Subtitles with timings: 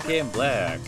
[0.00, 0.80] Back in black.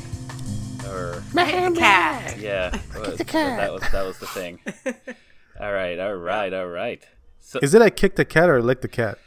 [0.89, 2.39] Or Cat.
[2.39, 4.59] yeah, that was, that was that was the thing.
[5.61, 7.07] all right, all right, all right.
[7.39, 9.19] So Is it a kick the cat or lick the cat?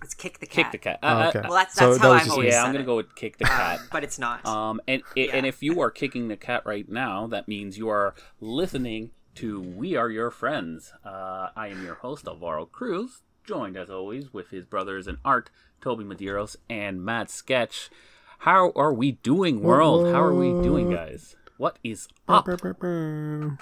[0.00, 0.64] Let's kick the cat.
[0.66, 0.98] kick the cat.
[1.04, 1.40] Oh, Uh, okay.
[1.42, 2.86] Well, that's that's that how was I've just- always yeah, said I'm gonna it.
[2.86, 3.78] go with kick the cat.
[3.92, 4.44] but it's not.
[4.44, 5.44] Um, and and Yeah.
[5.44, 9.94] if you are kicking the cat right now, that means you are listening to We
[9.94, 10.92] Are Your Friends.
[11.04, 15.48] Uh, I am your host, Alvaro Cruz, joined as always with his brothers in art,
[15.80, 17.88] Toby Medeiros and Matt Sketch.
[18.38, 20.06] How are we doing, world?
[20.14, 21.36] How are we doing, guys?
[21.56, 22.44] What is up?
[22.44, 23.58] Brr, brr, brr.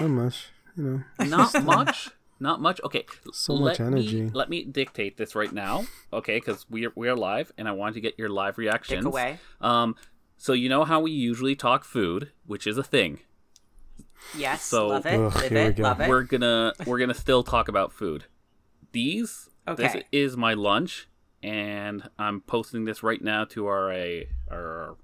[0.00, 1.24] Not much, you know.
[1.26, 2.10] Not much.
[2.40, 2.80] Not much.
[2.84, 3.04] Okay.
[3.32, 4.22] So let much energy.
[4.22, 6.36] Me, let me dictate this right now, okay?
[6.38, 9.04] Because we are we are live, and I want to get your live reactions.
[9.06, 9.38] away.
[9.60, 9.94] Um,
[10.36, 13.20] so you know how we usually talk food, which is a thing.
[14.36, 15.82] yes, so- love it, Ugh, live here We go.
[15.84, 16.08] love it.
[16.08, 18.24] We're gonna we're gonna still talk about food.
[18.92, 20.04] These this Okay.
[20.10, 21.08] is my lunch,
[21.42, 24.96] and I'm posting this right now to our a our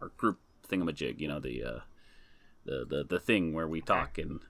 [0.00, 1.18] our group thingamajig.
[1.20, 1.78] You know the uh,
[2.64, 4.40] the the the thing where we talk and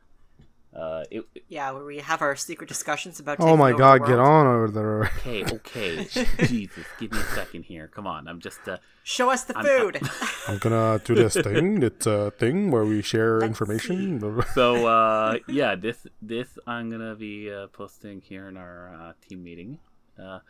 [0.77, 3.39] uh it, yeah, where we have our secret discussions about.
[3.41, 5.05] Oh my god, get on over there.
[5.19, 6.05] Okay, okay.
[6.45, 7.89] Jesus, give me a second here.
[7.89, 8.69] Come on, I'm just.
[8.69, 10.00] Uh, Show us the I'm- food.
[10.47, 11.83] I'm gonna do this thing.
[11.83, 14.20] It's a thing where we share information.
[14.55, 19.42] so uh, yeah, this this I'm gonna be uh, posting here in our uh, team
[19.42, 19.78] meeting.
[20.23, 20.41] Uh,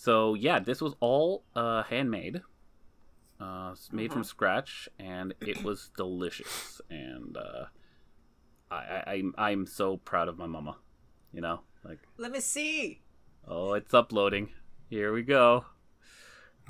[0.00, 2.42] so yeah, this was all uh, handmade,
[3.40, 6.80] uh, s- made from scratch, and it was delicious.
[6.88, 7.64] And uh,
[8.70, 10.76] I, I I'm I'm so proud of my mama.
[11.32, 13.02] You know, like Let me see.
[13.46, 14.50] oh, it's uploading.
[14.88, 15.64] Here we go.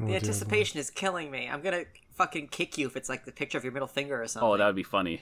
[0.01, 1.49] The anticipation is killing me.
[1.53, 4.27] I'm gonna fucking kick you if it's like the picture of your middle finger or
[4.27, 4.49] something.
[4.49, 5.21] Oh, that would be funny.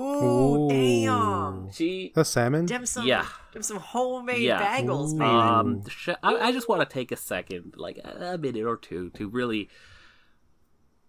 [0.00, 1.70] Ooh, damn.
[1.72, 2.66] She That's salmon.
[2.66, 3.26] Them some, Yeah.
[3.52, 4.60] them some homemade Yeah.
[4.80, 5.28] bagels, man.
[5.28, 8.76] Um, sh- I, I just want to take a second, like a, a minute or
[8.76, 9.68] two, to really,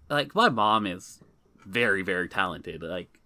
[0.09, 1.19] like, my mom is
[1.65, 3.17] very, very talented, like,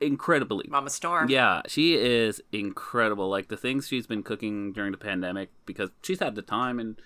[0.00, 0.66] incredibly.
[0.68, 1.28] Mama Storm.
[1.28, 3.28] Yeah, she is incredible.
[3.28, 7.00] Like the things she's been cooking during the pandemic, because she's had the time, and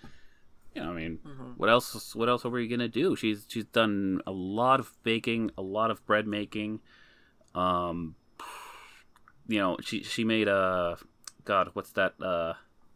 [0.74, 1.18] you know, I mean,
[1.56, 2.14] what else?
[2.14, 3.16] What else are we gonna do?
[3.16, 6.80] She's she's done a lot of baking, a lot of bread making.
[7.54, 8.16] Um,
[9.46, 10.96] you know, she she made a
[11.44, 12.14] God, what's that?
[12.20, 12.54] Uh,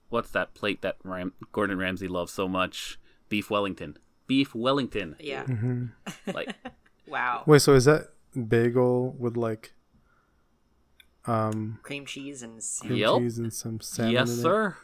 [0.09, 2.99] what's that plate that Ram- Gordon Ramsay loves so much?
[3.29, 3.99] Beef Wellington.
[4.27, 5.17] Beef Wellington.
[5.21, 5.47] Yeah.
[6.33, 6.55] Like,
[7.07, 7.43] Wow.
[7.47, 9.73] Wait, so is that bagel with like
[11.27, 13.19] um Cream cheese and cream Yep.
[13.19, 14.13] cheese and some salmon?
[14.13, 14.43] yes, in it?
[14.43, 14.77] sir.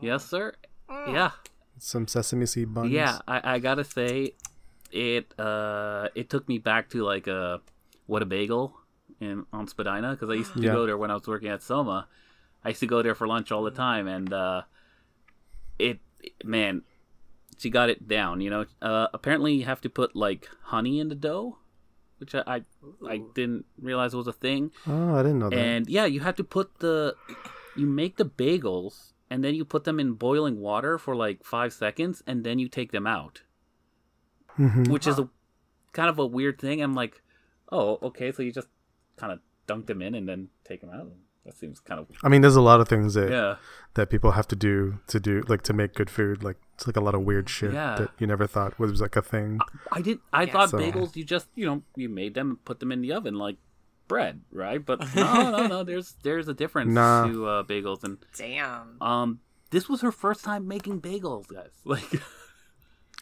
[0.00, 0.54] Yes, sir.
[0.88, 1.30] Yeah.
[1.78, 2.90] Some sesame seed buns.
[2.90, 4.34] Yeah, I, I gotta say,
[4.92, 7.60] it uh it took me back to like a
[8.06, 8.78] what a bagel
[9.20, 10.72] in on Spadina because I used to Yeah.
[10.72, 12.08] go there when I was working at Soma.
[12.64, 14.62] I used to go there for lunch all the time, and uh,
[15.78, 16.00] it
[16.44, 16.82] man,
[17.58, 18.40] she got it down.
[18.40, 21.58] You know, uh, apparently you have to put like honey in the dough,
[22.18, 22.62] which I I,
[23.08, 24.72] I didn't realize was a thing.
[24.86, 25.58] Oh, I didn't know that.
[25.58, 27.14] And yeah, you have to put the
[27.76, 31.72] you make the bagels and then you put them in boiling water for like five
[31.72, 33.42] seconds and then you take them out,
[34.58, 34.88] Mhm.
[34.88, 35.28] which is a
[35.92, 36.80] kind of a weird thing.
[36.82, 37.22] I'm like,
[37.70, 38.68] oh, okay, so you just
[39.16, 41.08] kind of dunk them in and then take them out.
[41.44, 43.56] That seems kind of I mean, there's a lot of things that yeah,
[43.94, 46.42] that people have to do to do like to make good food.
[46.42, 47.94] Like it's like a lot of weird shit Yeah.
[47.98, 49.60] that you never thought was like a thing.
[49.92, 50.18] I did.
[50.32, 50.52] I Yeah.
[50.52, 51.14] thought So- bagels.
[51.14, 53.56] You just you know you made them and put them in the oven like
[54.08, 54.84] bread, right?
[54.84, 55.84] But no, no, no.
[55.90, 57.26] There's there's a difference Nah.
[57.28, 59.00] to uh, bagels and Damn.
[59.00, 59.38] um.
[59.70, 61.70] This was her first time making bagels, guys.
[61.84, 62.20] Like.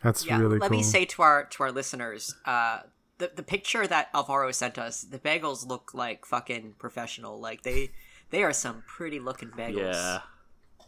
[0.03, 0.39] That's Yeah.
[0.39, 0.79] really let cool.
[0.79, 2.81] me say to our to our listeners, uh,
[3.19, 7.41] the the picture that Alvaro sent us, the bagels look like fucking professional.
[7.41, 7.91] Like they
[8.31, 9.93] they are some pretty looking bagels.
[9.95, 10.19] Yeah,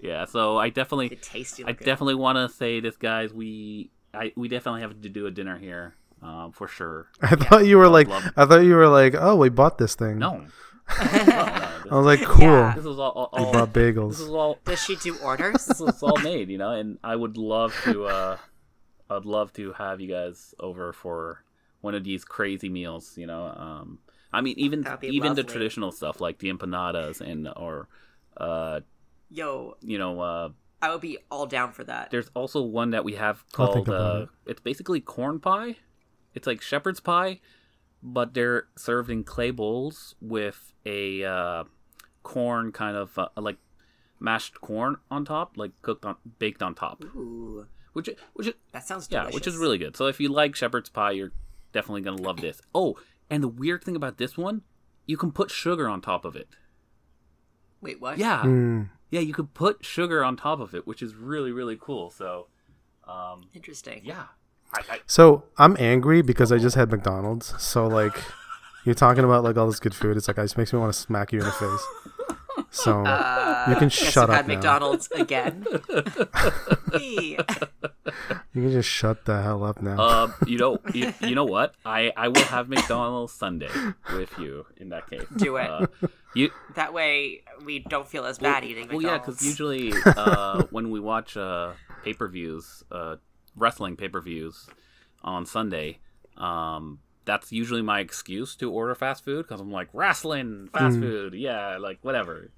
[0.01, 0.25] yeah.
[0.25, 1.65] So I They definitely, tasty.
[1.65, 3.33] I definitely want to say this, guys.
[3.33, 7.09] We, I, we definitely have to do a dinner here, um, for sure.
[7.23, 9.95] I thought you were like, love- I thought you were like, oh, we bought this
[9.95, 10.19] thing.
[10.19, 10.47] No, no,
[10.89, 12.45] I was like, cool.
[12.45, 12.75] Yeah.
[12.75, 14.11] this was all, all, We all bought this bagels.
[14.13, 15.67] is all, Does she do orders?
[15.67, 16.71] this was all made, you know.
[16.73, 18.37] And I would love to, uh,
[19.11, 21.45] I'd love to have you guys over for
[21.87, 23.47] one of these crazy meals, you know.
[23.47, 24.01] Um,
[24.33, 27.89] I mean, even That'd be even the traditional stuff like the empanadas and or,
[28.37, 28.81] uh,
[29.31, 30.49] Yo, you know, uh,
[30.83, 32.11] I would be all down for that.
[32.11, 34.51] There's also one that we have called uh, it.
[34.51, 35.77] it's basically corn pie.
[36.35, 37.41] It's like shepherd's pie,
[38.03, 41.65] but they're served in clay bowls with a uh,
[42.25, 43.59] corn kind of uh, like
[44.19, 47.05] mashed corn on top, like cooked on baked on top.
[47.05, 49.97] Ooh, Which which is that sounds yeah, which is really good.
[49.97, 51.33] So if you like shepherd's pie, you're
[51.77, 52.61] definitely gonna love this.
[52.75, 52.97] Oh,
[53.29, 54.63] and the weird thing about this one,
[55.05, 56.49] you can put sugar on top of it.
[57.83, 58.17] Wait, what?
[58.19, 58.89] Yeah, Mm.
[59.11, 62.11] yeah, you could put sugar on top of it, which is really really cool.
[62.11, 62.49] So,
[63.07, 64.01] um, Interesting.
[64.05, 64.25] yeah,
[64.73, 67.55] I, I, So I'm angry because I just had McDonald's.
[67.63, 68.17] So like,
[68.85, 70.17] you're talking about like all this good food.
[70.17, 71.87] It's like it just makes me want to smack you in the face.
[72.71, 74.55] So Uh, you can guess shut you up had now.
[74.55, 75.67] McDonald's again.
[78.55, 79.99] You can just shut the hell up now.
[80.01, 81.75] uh, you know, you, you know what?
[81.85, 83.69] I, I will have McDonald's Sunday
[84.15, 85.25] with you in that case.
[85.37, 85.69] Do it.
[85.69, 85.87] Uh,
[86.35, 90.91] you that way we don't feel as bad eating Well, yeah, because usually uh, when
[90.91, 91.73] we watch uh,
[92.05, 93.17] pay per views, uh,
[93.57, 94.67] wrestling pay per views
[95.23, 95.99] on Sunday,
[96.39, 101.35] um, that's usually my excuse to order fast food because I'm like wrestling fast food,
[101.35, 102.51] yeah, like whatever.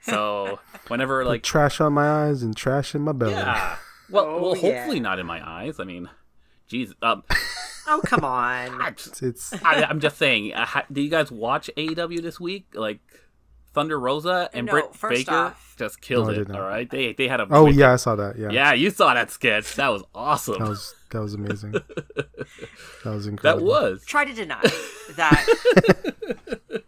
[0.00, 0.58] So
[0.88, 3.32] whenever like trash on my eyes and trash in my belly.
[3.32, 3.76] yeah,
[4.08, 4.60] well, Oh, well, yeah.
[4.78, 5.78] hopefully not in my eyes.
[5.80, 6.08] I mean,
[6.68, 7.22] Jesus, um,
[7.88, 8.70] Oh come on.
[8.80, 8.88] I,
[9.20, 10.54] It's I, I'm just saying.
[10.54, 12.66] Uh, ha- do you guys watch AEW this week?
[12.74, 13.00] Like.
[13.74, 16.50] Thunder Rosa and No, Britt Baker off- just killed No, it.
[16.50, 18.38] All right, they they had a oh wicked yeah, I saw that.
[18.38, 19.76] Yeah, Yeah, you saw that sketch.
[19.76, 20.58] That was awesome.
[20.58, 21.72] that was that was amazing.
[23.04, 23.66] that was incredible.
[23.66, 24.04] that was.
[24.04, 24.60] Try to deny
[25.16, 25.46] that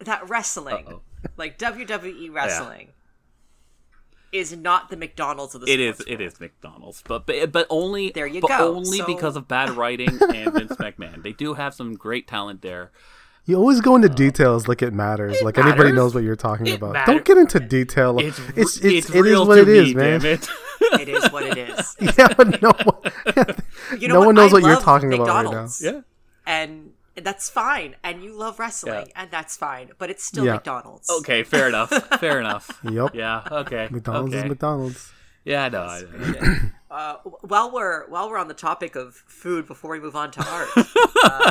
[0.01, 1.01] that wrestling, Uh-oh.
[1.37, 2.89] like WWE wrestling,
[4.33, 5.97] is not the McDonald's of the It is.
[5.97, 6.33] sports It world.
[6.33, 8.75] is McDonald's, but but, but only There you but go.
[8.77, 11.23] only So- because of bad writing and Vince McMahon.
[11.23, 12.91] They do have some great talent there.
[13.47, 15.43] You always go into uh, details like it matters.
[15.43, 16.95] like anybody knows what you're talking It about.
[16.95, 18.19] matter- Don't get into detail.
[18.19, 20.21] It's It's it's, it's, it is real what to it is, me, man.
[20.91, 21.09] Damn it.
[21.09, 21.97] It is what it is.
[22.19, 23.13] yeah, but no one,
[24.01, 24.27] You know no what?
[24.27, 25.69] one knows I what you're love talking about right now.
[25.81, 26.01] Yeah.
[26.47, 27.95] and that's fine.
[28.03, 29.91] And you love wrestling, and that's fine.
[29.99, 30.55] But it's still Yeah.
[30.55, 31.09] McDonald's.
[31.11, 31.43] Okay.
[31.45, 31.91] Fair enough.
[32.21, 32.81] Fair enough.
[32.83, 33.15] Yep.
[33.15, 33.43] Yeah.
[33.51, 33.89] Okay.
[33.91, 34.45] McDonald's okay.
[34.45, 35.13] is McDonald's.
[35.45, 35.69] Yeah.
[35.69, 35.83] No.
[35.83, 36.55] I, know.
[36.95, 40.41] Uh, while we're while we're on the topic of food, before we move on to
[40.49, 40.69] art,
[41.25, 41.51] uh,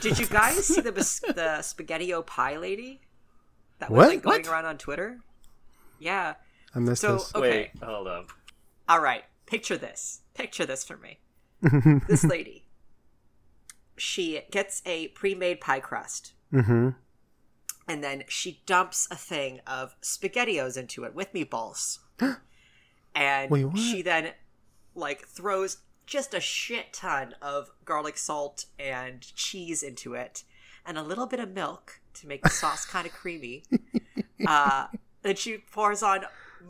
[0.00, 3.02] did you guys see the bas- the spaghettio pie lady
[3.80, 4.08] that was What?
[4.08, 4.50] like going What?
[4.50, 5.18] around on Twitter?
[5.98, 6.36] Yeah.
[6.76, 7.34] I missed So this.
[7.34, 7.82] okay, Wait.
[7.82, 8.30] Hold up.
[8.88, 9.24] all right.
[9.46, 10.20] Picture this.
[10.34, 11.18] Picture this for me.
[12.08, 12.66] this lady.
[13.96, 16.90] She gets a pre-made pie crust, Mm-hmm.
[17.88, 21.98] and then she dumps a thing of spaghettios into it with meatballs,
[23.14, 24.32] and Wait, she then
[24.94, 30.44] like throws just a shit ton of garlic salt and cheese into it,
[30.84, 33.64] and a little bit of milk to make the sauce kind of creamy.
[34.46, 34.86] Uh,
[35.22, 36.20] then she pours on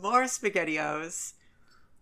[0.01, 1.33] more spaghettios,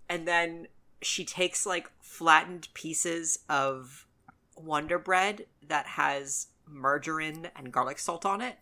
[0.09, 0.67] and then
[1.01, 4.07] she takes like flattened pieces of
[4.55, 8.57] Wonder Bread that has margarine and garlic salt on it,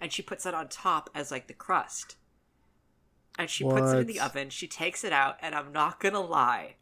[0.00, 2.16] and she puts that on top as like the crust.
[3.36, 4.50] And she puts it in the oven.
[4.50, 6.76] She takes it out, and I'm not gonna lie.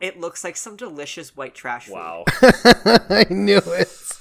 [0.00, 1.94] It looks like some delicious white trash food.
[1.94, 2.24] Wow.
[2.40, 4.19] I knew it.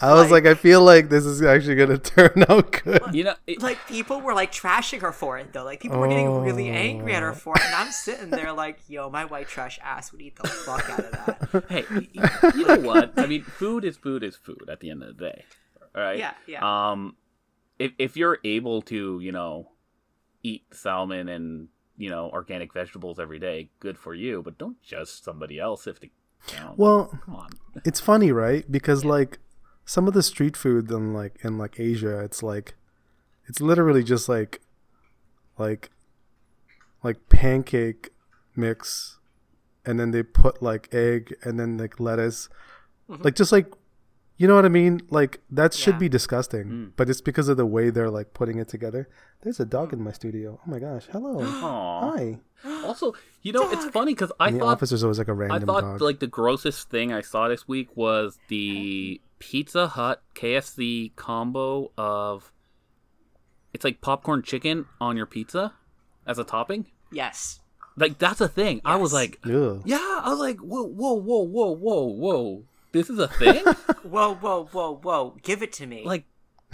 [0.00, 3.00] I was like, I feel like this is actually gonna turn out good.
[3.12, 3.34] You know.
[3.46, 5.64] It, Like people were like trashing her for it though.
[5.64, 8.78] Like people were getting really angry at her for it, and I'm sitting there like,
[8.88, 12.52] "Yo, my white trash ass would eat the fuck out of that." hey, y- y-
[12.54, 13.12] you know what?
[13.16, 15.44] I mean, food is food is food at the end of the day.
[15.94, 16.18] All right.
[16.18, 16.90] Yeah, yeah.
[16.90, 17.16] Um,
[17.78, 19.70] if if you're able to, you know,
[20.42, 24.42] eat salmon and you know organic vegetables every day, good for you.
[24.42, 26.10] But don't judge somebody else if they.
[26.52, 27.50] You know, Well, come on.
[27.84, 28.70] it's funny, right?
[28.70, 29.38] Because like
[29.86, 32.74] some of the street food in like in like Asia, it's like
[33.46, 34.60] it's literally just like
[35.56, 35.90] like
[37.02, 38.10] like pancake
[38.54, 39.18] mix
[39.84, 42.48] and then they put like egg and then like lettuce.
[43.08, 43.22] Mm-hmm.
[43.22, 43.72] Like just like
[44.36, 45.00] you know what I mean?
[45.10, 45.98] Like that should Yeah.
[46.00, 46.92] be disgusting, mm.
[46.96, 49.08] but it's because of the way they're like putting it together.
[49.42, 49.94] There's a dog mm.
[49.94, 50.60] in my studio.
[50.64, 51.06] Oh my gosh.
[51.10, 51.40] Hello.
[51.42, 52.10] Aw.
[52.12, 52.40] Hi.
[52.84, 53.12] Also,
[53.42, 55.62] you know, it's funny because I In the thought office there's always like a random
[55.68, 56.00] I thought dog.
[56.00, 62.50] like the grossest thing I saw this week was the Pizza Hut KFC combo of
[63.74, 65.74] it's like popcorn chicken on your pizza
[66.26, 66.86] as a topping.
[67.12, 67.60] yes.
[67.98, 68.80] Like that's a thing.
[68.84, 69.82] I was like, Ugh.
[69.86, 72.64] yeah, I was like, whoa, whoa, whoa, whoa, whoa, whoa.
[72.96, 73.64] This is a thing?
[74.02, 75.36] Whoa, whoa, whoa, whoa!
[75.42, 76.04] Give it to me.
[76.04, 76.24] like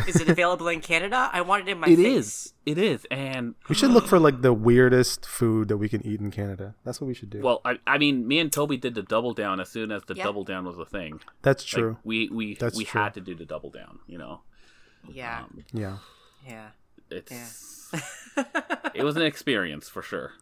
[0.07, 1.29] is it available in Canada?
[1.33, 2.07] I want it in my it face.
[2.07, 2.55] is.
[2.65, 3.07] It is.
[3.11, 6.75] And We should look for like the weirdest food that we can eat in Canada.
[6.85, 7.41] That's what we should do.
[7.43, 10.15] well, I, I mean, me and Toby did the double down as soon as the
[10.15, 10.25] Yeah.
[10.25, 11.21] double down was a thing.
[11.43, 11.97] That's Like, true.
[12.05, 13.01] we we That's we true.
[13.03, 14.41] had to do the double down, you know.
[15.09, 15.97] Yeah, Um, yeah.
[16.47, 16.69] yeah.
[17.11, 17.91] it's
[18.95, 20.33] it was an experience for sure.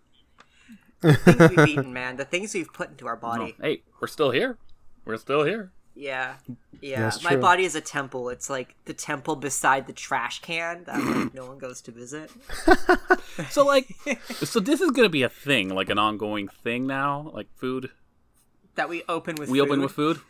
[1.02, 2.16] things we've eaten, man.
[2.16, 3.56] The things we've put into our No, body.
[3.60, 4.58] hey, we're still here.
[5.04, 5.72] We're still here.
[5.96, 6.34] Yeah,
[6.80, 7.00] yeah.
[7.00, 7.40] That's My true.
[7.40, 8.28] body is a temple.
[8.30, 12.30] It's like the temple beside the trash can that like, no one goes to visit.
[13.50, 13.88] So like,
[14.30, 17.30] so this is gonna be a thing, like an ongoing thing now.
[17.32, 17.90] Like food,
[18.74, 19.48] That we open with.
[19.48, 19.66] we food.
[19.68, 20.20] open with food.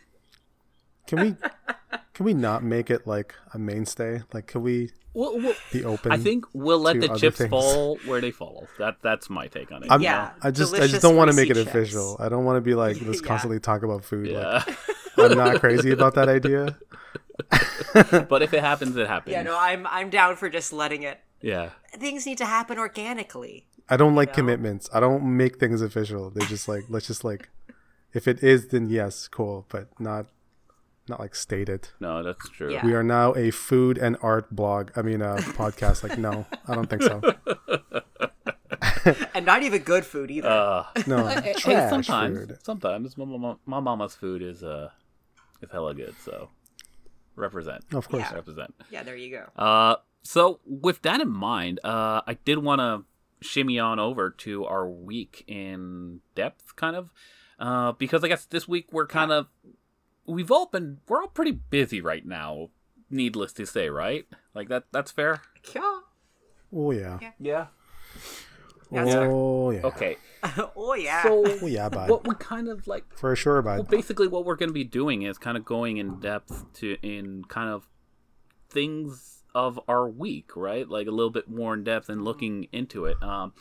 [1.11, 1.35] Can we
[2.13, 4.21] can we not make it like a mainstay?
[4.33, 6.11] Like, can we Well, well, be open?
[6.11, 7.49] I think we'll let the chips things.
[7.49, 8.67] fall where they fall.
[8.79, 9.91] That that's my take on it.
[9.91, 11.67] I'm, Yeah, I just I just don't want to make it chips.
[11.69, 12.15] official.
[12.19, 13.27] I don't want to be like just Yeah.
[13.27, 14.27] constantly talk about food.
[14.27, 14.63] yeah,
[15.17, 16.77] Like, I'm not crazy about that idea.
[18.29, 19.33] but if it happens, it happens.
[19.33, 21.19] Yeah, no, I'm I'm down for just letting it.
[21.41, 21.71] yeah.
[21.93, 23.65] Things need to happen organically.
[23.89, 24.35] I don't like know?
[24.35, 24.89] commitments.
[24.93, 26.29] I don't make things official.
[26.29, 27.49] They're just like let's just like
[28.13, 30.27] if it is then yes, cool, but not
[31.07, 31.89] not like stated.
[31.99, 32.71] No, that's true.
[32.71, 32.85] Yeah.
[32.85, 34.91] We are now a food and art blog.
[34.95, 36.07] I mean, a podcast.
[36.07, 37.21] Like, no, I don't think so.
[39.33, 40.47] And not even good food either.
[40.47, 41.53] Uh, No, hey,
[41.89, 42.57] sometimes, food.
[42.63, 44.89] sometimes my, mama, my mama's food is uh
[45.61, 46.13] is hella good.
[46.23, 46.49] So
[47.35, 48.25] represent, Of course.
[48.29, 48.35] Yeah.
[48.35, 48.75] represent.
[48.91, 49.45] yeah, there you go.
[49.61, 53.03] Uh, so with that in mind, uh, I did want to
[53.45, 57.09] shimmy on over to our week in depth, kind of,
[57.59, 59.47] uh, because I guess this week we're kind of
[60.31, 62.69] we've all been we're all pretty busy right now.
[63.09, 64.25] Needless to say, right?
[64.53, 64.85] Like that.
[64.91, 65.41] That's fair.
[65.75, 65.99] Yeah.
[66.73, 67.19] Oh yeah.
[67.39, 67.67] Yeah.
[68.91, 69.31] That's fair.
[69.31, 69.81] Oh yeah.
[69.83, 70.17] Okay.
[70.75, 71.23] oh yeah.
[71.25, 72.09] Oh yeah, bud.
[72.09, 75.21] what we kind of like For sure, Well, basically, what we're going to be doing
[75.21, 77.87] is kind of going in depth to in kind of
[78.69, 80.87] things of our week, right?
[80.87, 83.21] Like a little bit more in depth and looking into it.
[83.21, 83.53] Um,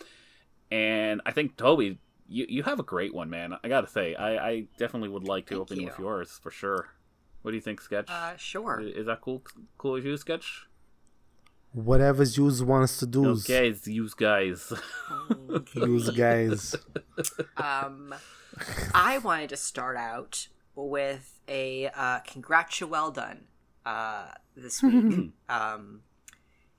[0.70, 1.98] and I think Toby,
[2.30, 3.54] you you have a great one, man.
[3.62, 5.86] I gotta say, I, I definitely would like to Thank open you.
[5.86, 6.88] with yours for sure.
[7.42, 8.08] What do you think, Sketch?
[8.10, 8.80] uh, sure.
[8.80, 9.42] Is that cool?
[9.78, 10.66] Cool as you, Sketch?
[11.72, 13.26] Whatever Zeus wants to do.
[13.30, 14.72] Okay, it's you guys.
[15.74, 16.74] Use guys.
[17.56, 18.14] Um,
[18.94, 23.44] I wanted to start out with a uh, congrats, well done
[23.86, 25.30] uh, this week.
[25.48, 26.00] um,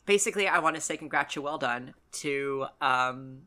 [0.05, 3.43] basically, I want to say congratulations well done to um,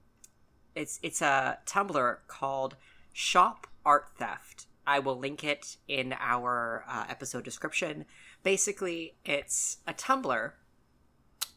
[0.75, 2.77] it's it's a Tumblr called
[3.13, 4.67] Shop Art Theft.
[4.87, 8.05] I will link it in our uh, episode description.
[8.43, 10.53] Basically, it's a Tumblr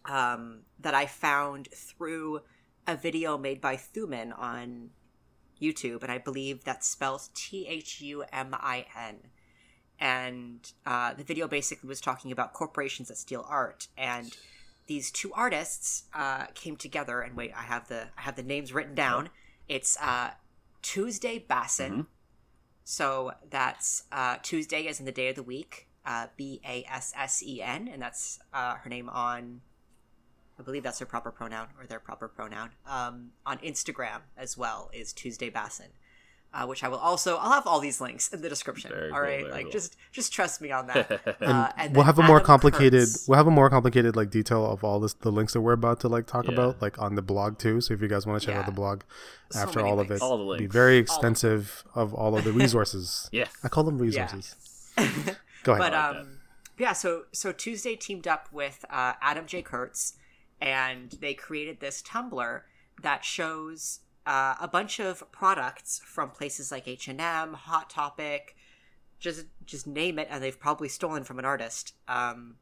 [0.05, 2.41] um, that I found through
[2.85, 4.91] a video made by Thumin on
[5.61, 9.17] YouTube, and I believe that spells T H U M I N.
[9.99, 14.37] And uh, the video basically was talking about corporations that steal art, and
[14.87, 17.21] these two artists uh, came together.
[17.21, 19.29] And wait, I have the I have the names written down.
[19.67, 20.31] It's uh,
[20.81, 22.07] Tuesday Bassen.
[22.83, 25.87] So that's uh, Tuesday, as in the day of the week.
[26.05, 29.59] Uh, B A S S E N, and that's uh, her name on
[30.59, 32.71] I believe that's her proper pronoun or their proper pronoun.
[32.85, 35.89] Um, on Instagram as well is Tuesday Bassen,
[36.57, 38.89] uh, which I will also I'll have all these links in the description.
[38.91, 39.71] Very all cool, right, like cool.
[39.71, 41.37] just just trust me on that.
[41.41, 43.27] uh, and we'll have a more complicated Kurtz.
[43.27, 45.99] we'll have a more complicated like detail of all this the links that we're about
[46.01, 46.53] to like talk Yeah.
[46.53, 48.61] about like on the blog too so if you guys want to check Yeah.
[48.61, 49.03] out the blog
[49.51, 52.51] So after many all of it All the be very extensive of all of the
[52.63, 54.55] resources yeah, i call them resources
[54.97, 55.27] go ahead
[55.63, 56.39] But like um,
[56.79, 59.63] yeah, so so Tuesday teamed up with uh, Adam J.
[59.63, 60.13] Kurtz,
[60.61, 62.61] and they created this Tumblr
[63.01, 68.55] that shows uh, a bunch of products from places like H and M, Hot Topic,
[69.19, 71.93] just just name it, and they've probably stolen from an artist.
[72.07, 72.57] Um,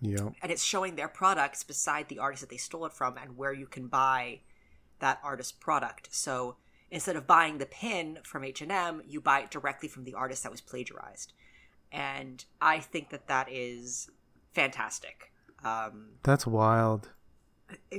[0.00, 3.36] yeah and it's showing their products beside the artist that they stole it from and
[3.36, 4.40] where you can buy
[4.98, 6.08] that artist's product.
[6.14, 6.56] So
[6.90, 10.52] instead of buying the pin from H&M, you buy it directly from the artist that
[10.52, 11.32] was plagiarized.
[11.90, 14.10] And I think that that is
[14.52, 15.32] fantastic.
[15.64, 17.08] Um, that's wild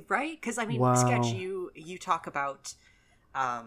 [0.08, 0.40] right?
[0.40, 0.94] Because I mean, Wow.
[0.94, 2.74] sketch you you talk about
[3.44, 3.66] um,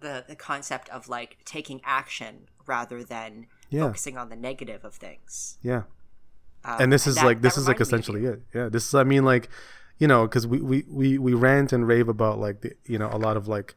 [0.00, 2.34] the the concept of like taking action
[2.66, 3.82] rather than Yeah.
[3.86, 5.58] focusing on the negative of things.
[5.62, 5.82] yeah
[6.64, 8.68] Um, and this is that- like this is like reminded me of essentially it yeah
[8.74, 9.48] this is i mean like
[10.02, 13.08] you know because we, we we we rant and rave about like the you know
[13.12, 13.68] a lot of like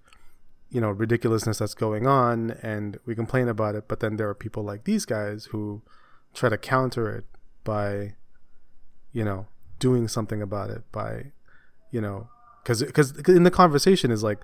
[0.75, 4.35] you know ridiculousness that's going on and we complain about it but then there are
[4.45, 5.81] people like these guys who
[6.33, 7.25] try to counter it
[7.63, 8.15] by
[9.17, 9.47] you know
[9.79, 11.11] doing something about it by
[11.91, 12.27] you know
[12.63, 14.39] because because in the conversation is like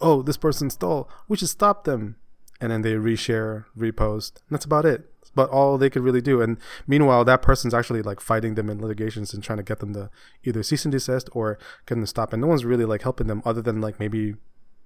[0.00, 2.16] oh this person stole we should stop them.
[2.62, 5.06] And then they reshare repost that's about it.
[5.34, 8.80] But all they could really do and meanwhile that person's actually like fighting them in
[8.80, 10.10] litigations and trying to get them to
[10.44, 12.32] either cease and desist or get them to stop.
[12.32, 14.34] And no one's really like helping them other than like maybe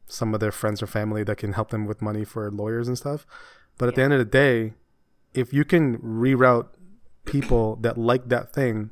[0.06, 2.99] some of their friends or family that can help them with money for lawyers and
[2.99, 3.26] stuff.
[3.78, 4.75] But at the end of the day
[5.35, 6.68] if you can reroute
[7.25, 8.90] people that like that thing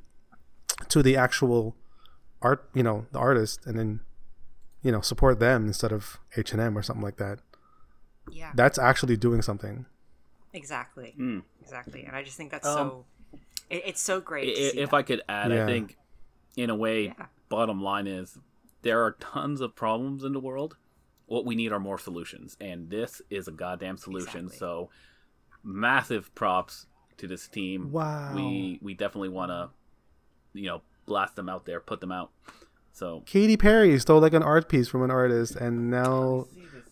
[0.89, 1.77] to the actual
[2.41, 4.01] art you know the artist and then
[4.83, 7.39] you know support them instead of h&m or something like that
[8.31, 9.87] Yeah, that's actually doing something
[10.53, 11.43] exactly, Mm.
[11.63, 12.05] exactly.
[12.05, 13.07] And I just think that's Um, so.
[13.71, 14.55] It, it's so great.
[14.55, 14.97] to see if that.
[14.97, 15.65] I could add, Yeah.
[15.65, 15.97] I think,
[16.57, 17.27] in a way, Yeah.
[17.49, 18.39] bottom line is
[18.83, 20.77] there are tons of problems in the world.
[21.27, 24.45] What we need are more solutions, and this is a goddamn solution.
[24.47, 24.59] Exactly.
[24.59, 24.91] So,
[25.63, 26.87] massive props
[27.17, 27.91] to this team.
[27.91, 28.35] Wow.
[28.35, 29.71] We we definitely want to,
[30.53, 32.31] you know, blast them out there, put them out.
[32.93, 36.47] So Katy Perry stole like an art piece from an artist, and now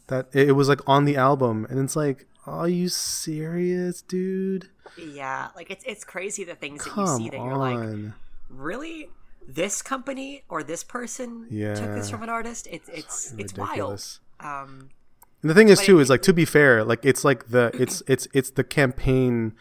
[0.09, 4.69] that it it was like on the album, and it's like, are you serious, dude?
[4.99, 8.12] Yeah, like it's it's crazy the things that you see that you're like,
[8.49, 9.09] really,
[9.47, 12.66] this company or this person took this from an artist.
[12.71, 14.02] It's it's it's wild.
[14.40, 14.88] Um,
[15.42, 17.71] And the thing is too it- is like to be fair, like it's like the
[17.75, 19.54] it's it's it's the campaign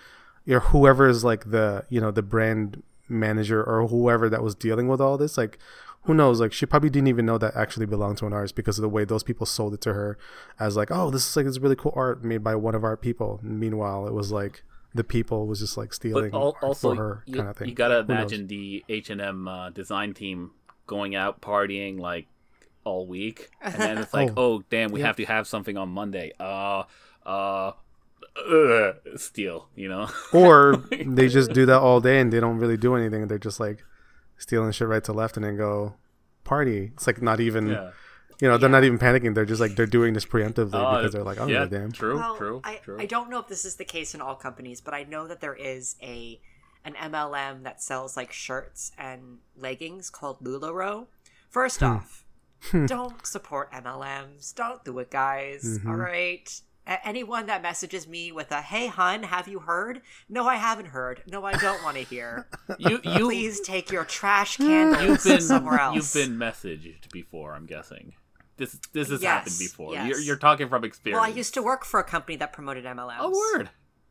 [0.48, 4.88] or whoever is like the you know the brand manager or whoever that was dealing
[4.88, 5.58] with all this like
[6.04, 8.78] who knows like she probably didn't even know that actually belonged to an artist because
[8.78, 10.18] of the way those people sold it to her
[10.60, 12.98] as like oh this is like this really cool art made by one of our
[12.98, 14.64] people meanwhile it was like
[14.94, 17.70] the people was just like stealing But al- also, for her you, kind of thing
[17.70, 20.52] you gotta imagine the H and M uh, design team
[20.88, 22.28] going out partying like
[22.84, 26.32] all week, and then it's like, oh, damn, we have to have something on Monday.
[26.40, 26.84] Uh,
[27.26, 27.72] uh,
[28.36, 29.70] uh steal.
[29.76, 30.10] You know?
[30.34, 33.60] or they just do that all day and they don't really do anything they're just
[33.60, 33.84] like
[34.40, 35.94] stealing shit right to left and then go
[36.44, 37.92] party it's like not even yeah.
[38.42, 39.36] You know, they're not even panicking.
[39.36, 41.92] They're just like they're doing this preemptively Uh, because they're like, "Oh, yeah, yeah, damn."
[41.92, 42.16] True.
[42.16, 42.62] well, true.
[42.64, 42.98] I, true.
[42.98, 45.42] I don't know if this is the case in all companies, but I know that
[45.42, 46.40] there is a
[46.86, 51.08] an MLM that sells like shirts and leggings called Lularoe.
[51.50, 52.24] First off,
[52.86, 54.56] don't support MLMs.
[54.56, 55.78] Don't do it, guys.
[55.86, 56.62] All right.
[56.88, 60.88] A- anyone that messages me with a "Hey, hun, have you heard?" No, I haven't
[60.88, 61.22] heard.
[61.28, 62.48] No, I don't want to hear.
[62.80, 65.96] you you Please take your trash can you've been somewhere else.
[65.96, 67.54] you've been messaged before.
[67.54, 68.14] I'm guessing.
[68.58, 69.94] This this has Yes, happened before.
[69.94, 70.08] yes.
[70.10, 71.22] You're, you're talking from experience.
[71.22, 73.18] Well, I used to work for a company that promoted MLMs.
[73.20, 73.70] Oh word!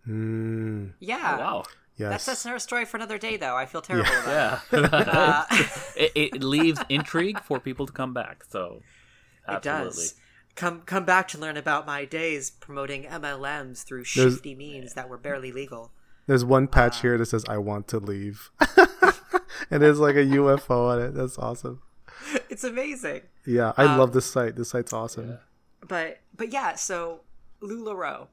[0.09, 1.37] Mm, Yeah.
[1.37, 1.65] Oh, wow.
[1.97, 2.25] yes.
[2.25, 3.57] That's another story for another day, though.
[3.57, 4.73] I feel terrible about it.
[4.73, 4.89] Yeah.
[5.51, 5.65] Uh,
[5.97, 8.45] it, it leaves intrigue for people to come back.
[8.49, 8.83] So,
[9.49, 9.91] It absolutely.
[10.05, 10.15] does.
[10.59, 15.17] Come come back to learn about my days promoting MLMs through There's- means that were
[15.17, 15.93] barely legal.
[16.27, 18.51] There's one Uh, patch here that says "I want to leave,"
[19.71, 21.15] and there's like a UFO on it.
[21.15, 21.81] That's awesome.
[22.51, 23.23] It's amazing.
[23.47, 24.57] Yeah, Um, I love this site.
[24.57, 25.39] This site's awesome.
[25.87, 27.21] But but yeah, so
[27.63, 28.27] LuLaRoe,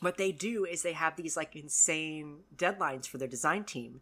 [0.00, 4.00] what they do is they have these like insane deadlines for their design team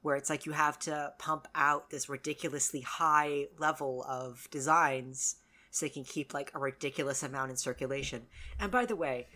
[0.00, 5.36] where it's like you have to pump out this ridiculously high level of designs
[5.70, 8.22] so they can keep like a ridiculous amount in circulation.
[8.58, 9.26] And by the way,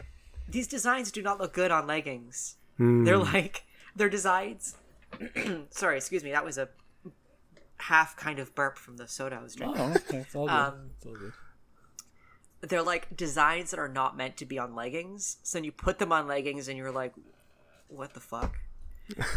[0.48, 2.56] these designs do not look good on leggings.
[2.78, 3.64] They're like
[3.94, 4.76] they're designs.
[5.70, 6.32] Sorry, excuse me.
[6.32, 6.68] That was a
[7.78, 9.80] half kind of burp from the soda I was drinking.
[9.80, 10.18] Oh, okay.
[10.18, 10.52] It's all good.
[10.54, 11.32] Um, it's all good.
[12.62, 15.38] they're like designs that are not meant to be on leggings.
[15.42, 17.12] So then you put them on leggings and you're like,
[17.88, 18.56] what the fuck?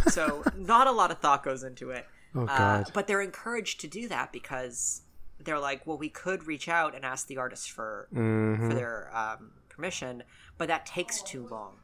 [0.08, 2.05] so not a lot of thought goes into it.
[2.36, 5.01] Oh Uh, but they're encouraged to do that because
[5.39, 8.67] they're like, well, we could reach out and ask the artist for Mm-hmm.
[8.69, 10.24] for their um, permission,
[10.58, 11.78] but that takes too long.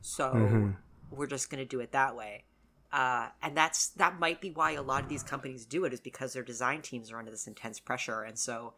[0.00, 0.70] So Mm-hmm.
[1.10, 2.44] we're just going to do it that way.
[2.92, 6.00] Uh, and that's that might be why a lot of these companies do it is
[6.00, 8.74] because their design teams are under this intense pressure, and so,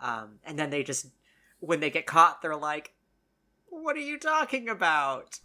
[0.00, 1.06] um, and then they just
[1.60, 2.94] when they get caught, they're like,
[3.66, 5.38] "What are you talking about?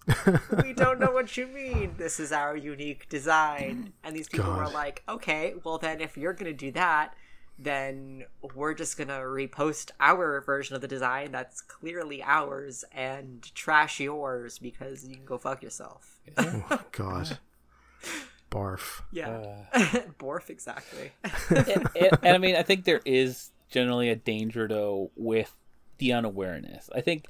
[0.63, 1.97] we don't know what you mean.
[1.97, 4.73] This is our unique design." And these people were God.
[4.73, 7.13] like, "Okay, well then, if you're gonna do that."
[7.61, 8.23] Then
[8.55, 14.57] we're just gonna repost our version of the design that's clearly ours and trash yours
[14.59, 16.19] because you can go fuck yourself.
[16.37, 17.37] oh god.
[18.51, 19.01] Barf.
[19.11, 19.57] Yeah.
[19.73, 19.79] Uh.
[20.19, 20.49] barf.
[20.49, 21.11] exactly.
[21.49, 25.55] and, and- and I mean, I think there is generally a danger though with
[25.99, 26.89] the unawareness.
[26.95, 27.25] I think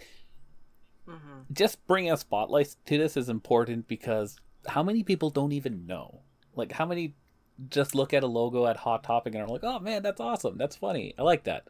[1.07, 1.41] mm-hmm.
[1.51, 4.37] just bringing a spotlight to this is important because
[4.67, 6.21] how many people don't even know?
[6.55, 7.15] Like, how many
[7.69, 10.57] just look at a logo at Hot Topic and are like, "Oh man, that's awesome.
[10.57, 11.13] That's funny.
[11.17, 11.67] I like that."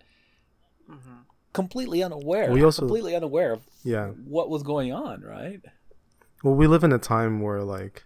[0.90, 1.22] Mm-hmm.
[1.54, 2.52] Completely unaware.
[2.52, 4.10] We also- completely unaware of Yeah.
[4.10, 5.62] what was going on, right?
[6.44, 8.04] Well, we live in a time where like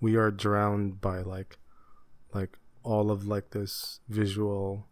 [0.00, 1.58] we are drowned by like
[2.34, 4.86] like all of like this visual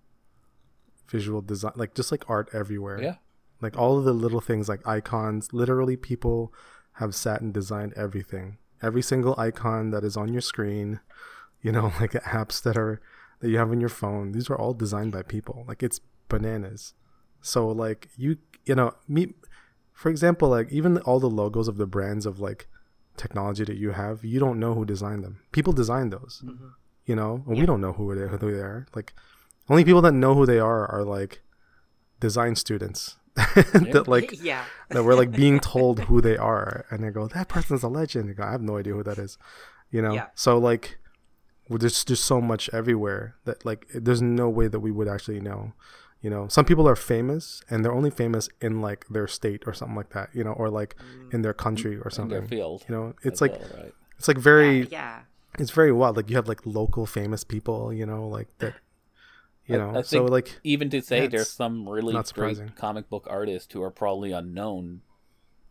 [1.09, 3.01] visual design like just like art everywhere.
[3.03, 3.15] Yeah.
[3.61, 6.53] Like all of the little things like icons, literally people
[6.95, 8.59] have sat and designed everything.
[8.83, 11.01] Every single icon that is on your screen,
[11.63, 13.01] you know, like apps that are
[13.41, 15.65] that you have on your phone, these are all designed by people.
[15.69, 16.95] Like it's bananas.
[17.41, 19.35] So like you you know, me
[19.93, 22.69] for example, like even all the logos of the brands of like
[23.17, 25.41] technology that you have, you don't know who designed them.
[25.53, 26.69] People design those, mm-hmm.
[27.05, 28.87] you know, and we don't know who they, who they are.
[28.95, 29.13] Like,
[29.69, 31.43] only people that know who they are are like
[32.21, 34.65] design students that like yeah.
[34.91, 38.31] that we're like being told who they are, and they go, "That person's a legend."
[38.31, 39.37] They go, I have no idea who that is,
[39.91, 40.13] you know.
[40.13, 40.27] Yeah.
[40.35, 40.99] So like,
[41.69, 45.73] there's just so much everywhere that like there's no way that we would actually know.
[46.23, 49.73] You know, some people are famous and they're only famous in like their state or
[49.73, 50.31] something like that.
[50.33, 51.35] You know, or like mm.
[51.35, 52.39] in their country or in something.
[52.39, 52.85] their field.
[52.89, 53.95] You know, it's like well, right?
[54.17, 55.21] it's like very yeah.
[55.59, 56.17] it's very wild.
[56.17, 57.93] Like you have like local famous people.
[57.93, 58.75] You know, like that.
[59.67, 62.67] You I- know, I so like even to say yeah, there's some really not surprising.
[62.69, 65.03] great comic book artists who are probably unknown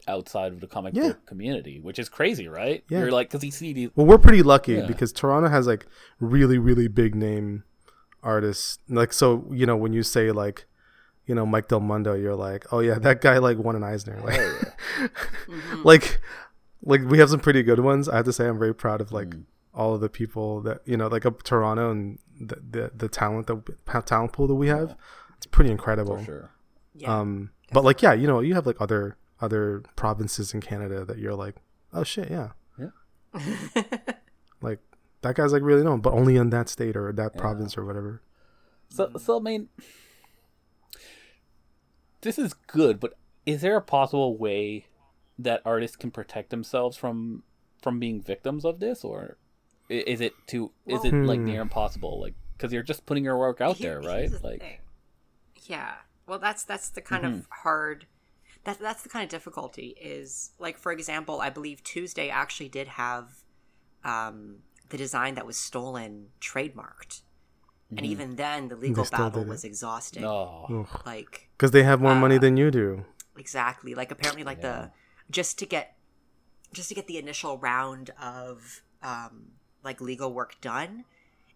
[0.07, 1.09] outside of the comic Yeah.
[1.09, 2.83] book community, which is crazy, right?
[2.89, 2.99] Yeah.
[2.99, 3.89] You're like, because you see these.
[3.95, 4.85] Well, we're pretty lucky Yeah.
[4.87, 5.85] because Toronto has like
[6.19, 7.63] really, really big name
[8.23, 8.79] artists.
[8.89, 10.65] Like, so you know, when you say like,
[11.25, 14.19] you know, Mike Del Mundo, you're like, oh yeah, that guy like won an Eisner.
[14.23, 14.39] Like,
[14.97, 15.81] Mm-hmm.
[15.83, 16.19] like,
[16.83, 18.07] like we have some pretty good ones.
[18.09, 19.13] I have to say, I'm very proud of Mm.
[19.13, 19.33] like
[19.73, 23.47] all of the people that you know, like up Toronto and the the, the talent
[23.47, 24.95] that talent pool that we have.
[25.37, 26.17] It's pretty incredible.
[26.17, 26.51] For sure.
[26.95, 27.19] Yeah.
[27.19, 31.17] Um, but like, yeah, you know, you have like other other provinces in Canada that
[31.17, 31.55] you're like,
[31.93, 32.89] oh shit, yeah, yeah,
[34.61, 34.79] like
[35.21, 38.21] that guy's like really known, but only in that state or that province or whatever.
[38.89, 39.69] So, so I mean,
[42.21, 43.13] this is good, but
[43.45, 44.85] is there a possible way
[45.39, 47.43] that artists can protect themselves from
[47.81, 49.37] from being victims of this, or
[49.89, 50.71] is it too?
[50.85, 51.45] Is it like Hmm.
[51.45, 52.19] near impossible?
[52.19, 54.27] Like, because you're just putting your work out Here- there, right?
[54.29, 54.79] here's the Like, thing.
[55.65, 55.95] yeah.
[56.25, 57.39] Well, that's that's the kind Mm-hmm.
[57.39, 58.07] of hard.
[58.67, 62.89] That that's the kind of difficulty is like for example, I believe Tuesday actually did
[62.89, 63.29] have
[64.03, 64.57] um,
[64.89, 67.21] the design that was stolen trademarked,
[67.95, 70.25] and even then the legal battle was exhausting.
[70.25, 73.05] oh, Like Because they have more money Uh, than you do.
[73.37, 73.95] exactly.
[73.95, 74.91] Like apparently like the
[75.31, 75.95] just to get
[76.73, 81.05] just to get the initial round of um like legal work done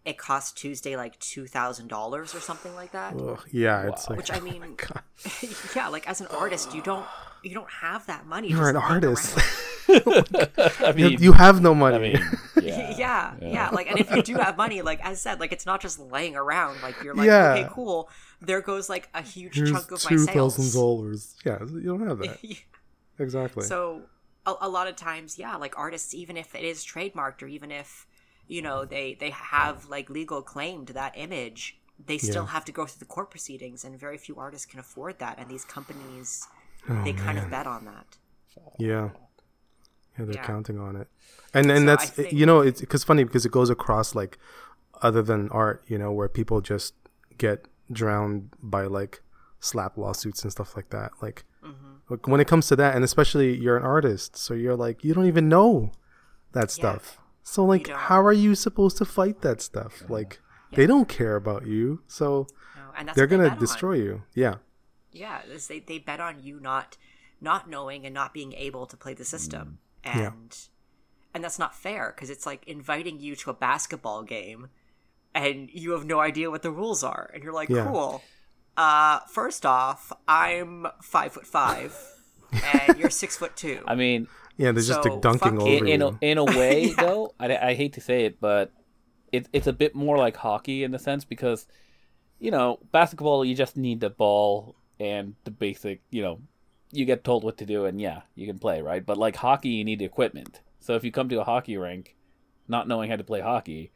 [0.05, 4.37] it cost tuesday like $2000 or something like that Ugh, yeah, it's like which i
[4.37, 4.75] oh mean
[5.75, 7.05] yeah like as an artist you don't
[7.43, 9.37] you don't have that money you're an artist.
[9.89, 11.95] I you, mean, you have no money.
[11.95, 12.29] I mean,
[12.63, 15.65] yeah, yeah, yeah like and if you do have money like as said like it's
[15.65, 17.53] not just laying around like you're like Yeah.
[17.53, 18.09] okay cool
[18.41, 21.35] there goes like a huge Here's chunk of my Two thousand dollars.
[21.45, 22.39] Yeah, you don't have that
[23.19, 23.63] exactly.
[23.63, 24.03] So
[24.45, 27.71] a, a lot of times, yeah, like artists, even if it is trademarked or even
[27.71, 28.07] if
[28.55, 31.61] you know they they have like legal claim to that image,
[32.09, 35.13] they still have to go through the court proceedings, and very few artists can afford
[35.23, 35.33] that.
[35.39, 36.47] And these companies,
[36.89, 38.09] Oh, they kind of bet on that.
[38.89, 39.09] Yeah.
[40.17, 40.45] Yeah, they're Yeah.
[40.53, 41.07] counting on it.
[41.53, 44.33] And and So that's think- you know, it's cuz funny because it goes across like
[45.07, 46.93] other than art, you know, where people just
[47.37, 47.57] get
[47.91, 49.21] drowned by like
[49.61, 51.11] SLAPP lawsuits and stuff like that.
[51.21, 51.93] Like Mm-hmm.
[52.09, 55.13] like, when it comes to that and especially you're an artist, so you're like you
[55.13, 55.91] don't even know
[56.57, 57.03] that stuff.
[57.51, 60.03] So like how are you supposed to fight that stuff?
[60.07, 60.39] Like
[60.73, 62.01] they don't care about you.
[62.07, 63.59] So You know, and that's they're gonna on.
[63.59, 64.23] destroy you.
[64.33, 64.55] Yeah.
[65.11, 66.95] Yeah, they they bet on you not
[67.41, 70.15] not knowing and not being able to play the system, Mm.
[70.15, 70.27] Yeah.
[70.27, 70.51] and
[71.33, 74.69] and that's not fair because it's like inviting you to a basketball game,
[75.35, 77.85] and you have no idea what the rules are, and you're like, Yeah.
[77.85, 78.21] cool.
[78.77, 81.91] Uh, first off, I'm five foot five,
[82.73, 83.83] and you're six foot two.
[83.87, 84.27] I oh,
[84.61, 86.07] Yeah, they're just So, dunking fuck over in, in you.
[86.21, 88.71] a, in a way though I, I hate to say it but
[89.31, 91.65] it, it's a bit more like hockey in the sense because
[92.39, 96.39] you know basketball you just need the ball and the basic you know
[96.91, 99.05] you get told what to do and yeah you can play right?
[99.05, 100.59] But like hockey you need the equipment.
[100.79, 102.15] So if you come to a hockey rink
[102.67, 103.91] not knowing how to play hockey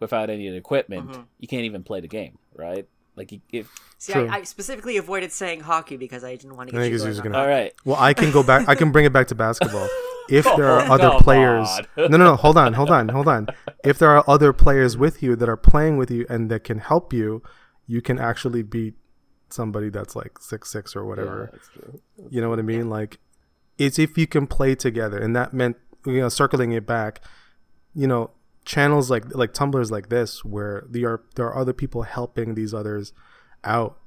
[0.00, 1.22] without any equipment Mm-hmm.
[1.38, 2.86] you can't even play the game right
[3.18, 6.88] like if See, I, I specifically avoided saying hockey because I didn't want to I
[6.88, 8.68] get think you going gonna- all right Well, I can go back.
[8.68, 9.88] I can bring it back to basketball.
[10.30, 12.10] If there are Oh, other come players, on.
[12.10, 13.46] no, no, no, hold on, hold on, hold on.
[13.82, 16.80] If there are other players with you that are playing with you and that can
[16.80, 17.42] help you,
[17.86, 18.92] you can actually beat
[19.48, 21.48] somebody that's like six six or whatever.
[21.50, 22.90] that's true You know what I mean?
[22.90, 23.20] Like,
[23.78, 27.22] it's if you can play together, and that meant you know circling it back.
[27.94, 28.30] You know,
[28.68, 32.72] channels like like Tumblrs like this where there are there are other people helping these
[32.74, 33.12] others
[33.64, 33.98] out.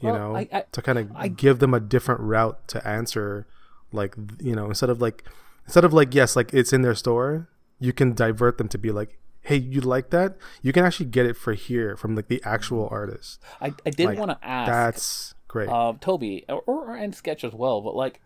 [0.00, 2.86] You Well, know, I- I- to kind of I- give them a different route to
[2.86, 3.46] answer.
[3.92, 5.24] Like you know, instead of like
[5.64, 8.90] instead of like yes, like it's in their store, you can divert them to be
[8.90, 10.36] like, hey, you like that?
[10.60, 13.40] You can actually get it for here from like the actual artist.
[13.60, 15.68] i, I did Like, want to ask That's great.
[15.70, 17.80] um, Toby or, or and Sketch as well.
[17.80, 18.20] But like,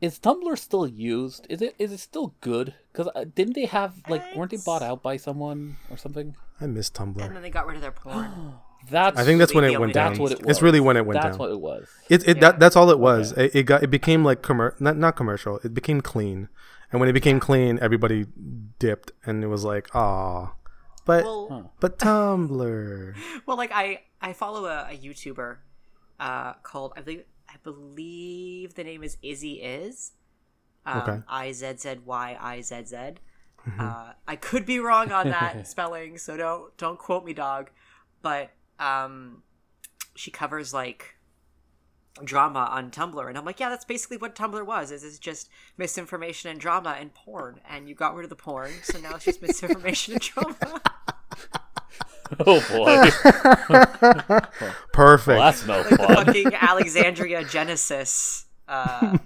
[0.00, 1.46] is Tumblr still used?
[1.50, 2.74] Is it is it still good?
[2.92, 6.36] Because uh, didn't they have like weren't they bought out by someone or something?
[6.60, 7.20] I miss Tumblr.
[7.24, 8.54] and then they got rid of their porn.
[8.90, 10.10] That's I think that's when it went down.
[10.12, 10.48] that's what it was.
[10.50, 11.38] It's really when it went That's down.
[11.40, 11.88] what it was.
[12.08, 12.40] It, it Yeah.
[12.52, 13.32] that, that's all it was.
[13.32, 15.58] It, it got it became like commer- not not commercial.
[15.64, 16.48] It became clean,
[16.92, 18.26] and when it became clean, everybody
[18.78, 20.54] dipped, and it was like ah,
[21.04, 23.14] but Well, but Tumblr.
[23.46, 25.56] Well, like I I follow a, a YouTuber
[26.20, 27.24] uh, called I believe I
[27.62, 30.12] believe the name is Izzy Is.
[30.86, 31.18] Um, Okay.
[31.28, 32.96] I Z Z Y I Z Z.
[33.78, 37.70] Uh, I could be wrong on that spelling, so don't don't quote me, dog.
[38.22, 39.42] But um,
[40.14, 41.16] she covers like
[42.24, 44.90] drama on Tumblr, and I'm like, yeah, that's basically what Tumblr was.
[44.90, 48.70] Is it's just misinformation and drama and porn, and you got rid of the porn,
[48.82, 50.80] so now it's just misinformation and drama.
[52.46, 53.10] Oh boy,
[54.92, 55.38] Perfect.
[55.38, 56.26] well, that's no like fun.
[56.26, 59.16] fucking Alexandria Genesis uh,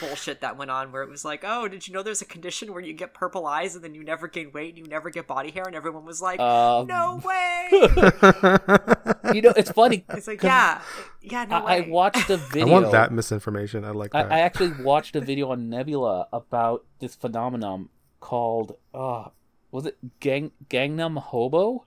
[0.00, 2.72] bullshit that went on, where it was like, oh, did you know there's a condition
[2.72, 5.26] where you get purple eyes and then you never gain weight and you never get
[5.26, 7.68] body hair, and everyone was like, Um, no way.
[9.34, 10.04] You know, it's funny.
[10.10, 10.80] It's like, yeah,
[11.20, 12.68] yeah, no I, I watched a I video.
[12.68, 13.84] I want that misinformation.
[13.84, 14.32] I like I, that.
[14.32, 17.88] I actually watched a video on Nebula about this phenomenon
[18.20, 19.28] called uh
[19.72, 21.84] was it Gang Gangnam Hobo?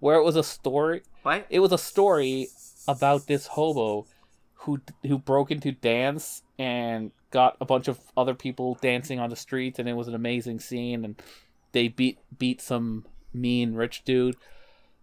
[0.00, 1.46] Where it was a story What?
[1.50, 2.48] it was a story
[2.86, 4.06] about this hobo
[4.62, 9.36] who who broke into dance and got a bunch of other people dancing on the
[9.36, 11.20] streets and it was an amazing scene and
[11.72, 14.36] they beat beat some mean rich dude.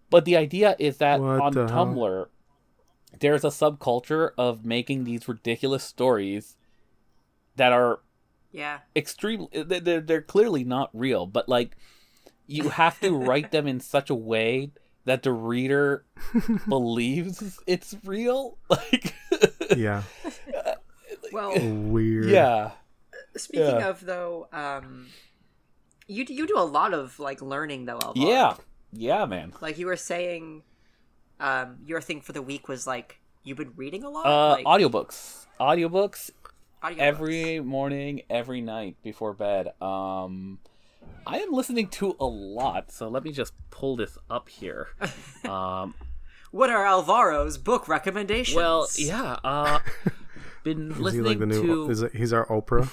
[0.10, 1.86] But the idea is that What on the hell?
[1.88, 2.25] Tumblr
[3.19, 6.58] there's a subculture of making these ridiculous stories
[7.55, 7.99] that are
[8.51, 8.79] Yeah.
[8.95, 11.77] extremely they're, they're- they're clearly not real but like
[12.47, 14.71] you have to write them in such a way
[15.05, 16.05] that the reader
[16.67, 19.13] believes it's real like
[19.75, 20.03] yeah.
[21.31, 22.29] Well, Weird.
[22.29, 22.71] yeah
[23.35, 23.89] speaking Yeah.
[23.89, 25.07] of though, um,
[26.07, 27.99] you you do a lot of like learning though.
[27.99, 28.13] Elvar.
[28.15, 28.55] yeah
[28.93, 30.63] yeah man Like you were saying,
[31.39, 34.25] um, your thing for the week was like you've been reading a lot.
[34.25, 36.29] uh like, audiobooks audiobooks
[36.83, 36.97] audiobooks.
[36.99, 40.59] every morning every night before bed um
[41.27, 44.88] i am listening to a lot so let me just pull this up here
[45.45, 45.93] um
[46.51, 48.55] What are Alvaro's book recommendations?
[48.55, 49.79] well yeah uh
[50.63, 51.61] been Is he listening like the new?
[51.85, 52.89] to Is it, he's our Oprah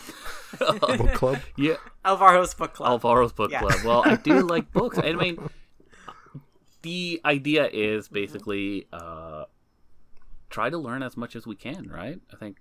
[0.99, 1.39] book club?
[1.57, 3.01] yeah Alvaro's book club.
[3.01, 3.61] Alvaro's book Yeah.
[3.61, 3.81] club.
[3.85, 4.99] Well, I do like books.
[4.99, 5.39] I mean,
[6.83, 9.45] the idea is basically uh,
[10.51, 12.21] try to learn as much as we can, right?
[12.33, 12.59] I think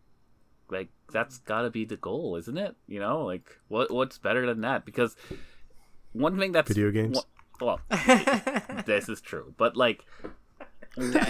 [0.69, 2.75] like that's got to be the goal, isn't it?
[2.87, 4.85] You know, like what what's better than that?
[4.85, 5.15] Because
[6.13, 7.19] one thing that's Video games?
[7.59, 7.79] Well,
[8.85, 10.03] this is true, but like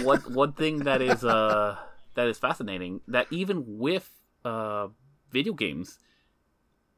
[0.02, 1.76] one one thing that is uh
[2.14, 4.10] that is fascinating that even with
[4.44, 4.88] uh
[5.30, 5.98] video games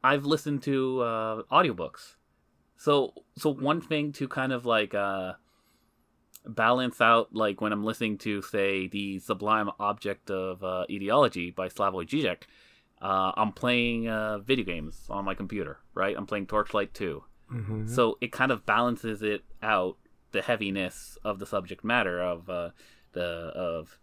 [0.03, 2.15] I've listened to uh audiobooks.
[2.77, 5.35] So so one thing to kind of like uh
[6.47, 11.69] balance out like when I'm listening to say the Sublime Object of uh, Ideology by
[11.69, 12.43] Slavoj Žižek,
[13.01, 16.15] uh, I'm playing uh, video games on my computer, right?
[16.17, 17.23] I'm playing Torchlight 2.
[17.49, 19.97] Hmm So it kind of balances it out
[20.33, 22.71] the heaviness of the subject matter of uh,
[23.13, 23.23] the
[23.55, 23.99] of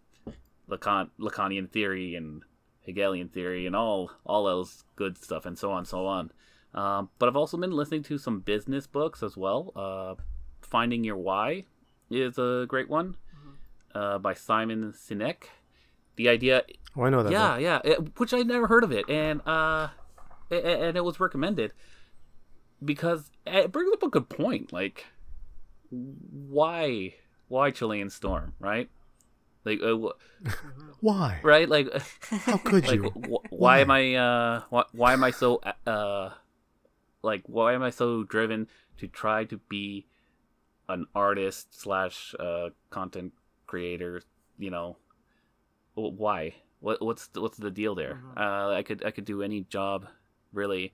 [0.68, 2.42] Lacan Lacanian theory and
[2.80, 6.30] Hegelian theory and all all else good stuff and so on and so on.
[6.74, 9.72] Um, but I've also been listening to some business books as well.
[9.76, 10.14] Uh,
[10.62, 11.64] Finding Your Why
[12.10, 13.16] is a great one
[13.94, 15.44] uh, by Simon Sinek.
[16.16, 16.62] The idea
[16.96, 17.32] Oh, I know that.
[17.32, 17.62] yeah, book.
[17.62, 19.88] yeah, it- which I never heard of it, and uh,
[20.50, 21.72] and it was recommended
[22.84, 24.72] because it brings up a good point.
[24.72, 25.06] Like,
[25.90, 27.14] why,
[27.48, 28.88] why Chilean storm, right?
[29.64, 30.46] Like, uh, wh-
[31.00, 31.40] Why?
[31.42, 31.68] right?
[31.68, 31.88] Like,
[32.30, 33.10] How could like, you?
[33.10, 36.30] wh- why am I, uh, why, why am I so, uh,
[37.22, 38.68] like, why am I so driven
[38.98, 40.06] to try to be
[40.88, 43.32] an artist slash uh content
[43.66, 44.22] creator?
[44.58, 44.96] You know,
[45.94, 46.54] why?
[46.80, 48.20] What what's the, what's the deal there?
[48.36, 50.06] Uh, I could I could do any job,
[50.52, 50.92] really,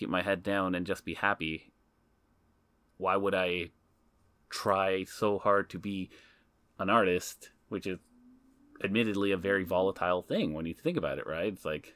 [0.00, 1.72] keep my head down and just be happy.
[2.96, 3.70] Why would I
[4.48, 6.08] try so hard to be
[6.78, 7.98] an artist, which is
[8.82, 11.52] admittedly a very volatile thing when you think about it, right?
[11.52, 11.94] It's like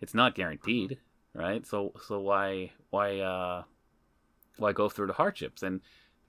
[0.00, 0.98] it's not guaranteed,
[1.34, 1.64] right?
[1.64, 3.62] So so why why uh
[4.58, 5.80] why go through the hardships and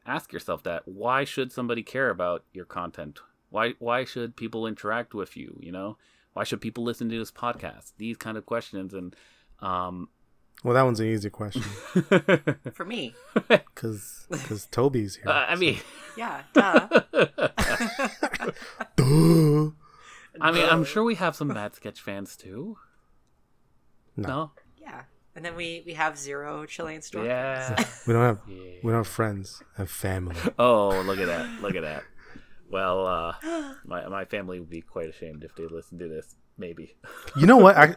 [0.05, 3.19] ask yourself that why should somebody care about your content?
[3.49, 5.97] Why why should people interact with you, you know?
[6.33, 7.93] Why should people listen to this podcast?
[7.97, 9.15] These kind of questions and
[9.59, 10.09] um
[10.63, 11.61] Well, that one's an easy question
[12.73, 13.13] For me,
[13.47, 14.27] because
[14.71, 15.29] Toby's here.
[15.29, 15.77] uh, I mean
[16.17, 16.87] yeah, duh.
[18.95, 19.71] Duh.
[20.41, 22.77] I mean I'm sure we have some bad sketch fans too.
[24.15, 24.27] No.
[24.27, 24.51] No?
[24.81, 25.03] yeah.
[25.35, 27.27] And then we we have zero Chilean storm.
[27.27, 27.75] Yeah.
[28.07, 28.79] We don't have yeah.
[28.83, 29.61] we don't have friends.
[29.77, 30.35] I have family.
[30.57, 31.61] Oh, look at that!
[31.61, 32.03] Look at that.
[32.69, 33.33] Well, uh,
[33.85, 36.35] my my family would be quite ashamed if they listened to this.
[36.57, 36.95] Maybe.
[37.35, 37.77] You know what?
[37.77, 37.95] I,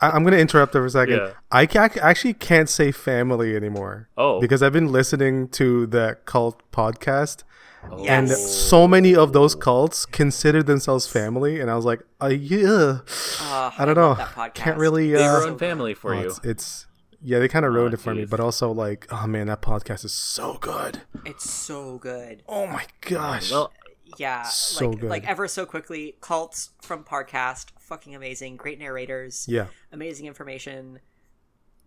[0.00, 1.16] I I'm gonna interrupt there for a second.
[1.16, 1.30] Yeah.
[1.52, 4.08] I, ca- I actually can't say family anymore.
[4.16, 4.40] Oh.
[4.40, 7.44] because I've been listening to the cult podcast,
[7.90, 8.04] Oh.
[8.04, 8.52] and Yes.
[8.52, 12.98] so many of those cults consider themselves family, and I was like, uh, yeah,
[13.40, 15.12] Uh, I don't love know, that can't really.
[15.12, 16.26] They Uh, ruined family for oh, you.
[16.26, 16.86] it's, it's
[17.22, 19.62] yeah, they kind of ruined Oh, it for me, but also like, oh man, that
[19.62, 21.02] podcast is so good.
[21.24, 22.42] It's so good.
[22.48, 23.50] Oh my gosh.
[23.50, 23.72] Well,
[24.18, 25.10] Yeah, So like good.
[25.10, 26.16] like ever so quickly.
[26.20, 28.56] Cults from Parcast, fucking amazing.
[28.56, 31.00] Great narrators, Yeah, amazing information.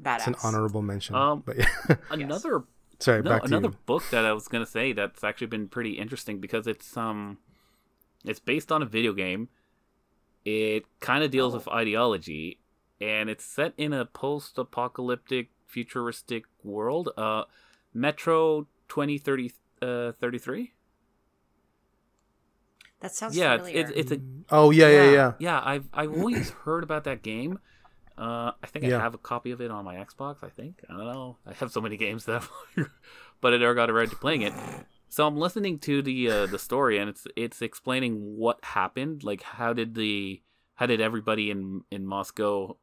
[0.01, 0.17] Badass.
[0.17, 1.15] it's an honorable mention.
[1.15, 1.67] Um, but yeah.
[2.09, 2.63] Another
[2.99, 3.77] sorry, no, back to another you.
[3.86, 7.38] book that I was gonna say that's actually been pretty interesting because it's um,
[8.25, 9.49] it's based on a video game.
[10.45, 11.57] It kind of deals Oh.
[11.57, 12.59] with ideology,
[12.99, 17.09] and it's set in a post-apocalyptic, futuristic world.
[17.15, 17.43] Uh,
[17.93, 20.73] Metro twenty thirty uh thirty three.
[23.03, 23.91] That sounds Yeah, it's, familiar.
[23.93, 25.33] it's it's a Oh yeah, yeah, yeah.
[25.39, 25.61] yeah.
[25.63, 27.59] I've I've always heard about that game.
[28.17, 28.97] Uh, I think Yeah.
[28.97, 30.43] I have a copy of it on my Xbox.
[30.43, 31.37] I think I don't know.
[31.45, 32.43] I have so many games that,
[32.77, 32.89] I've
[33.41, 34.53] but I never got around to playing it.
[35.09, 39.23] So I'm listening to the uh, the story, and it's it's explaining what happened.
[39.23, 40.41] Like how did the
[40.75, 42.77] how did everybody in in Moscow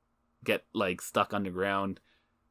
[0.45, 2.01] get like stuck underground,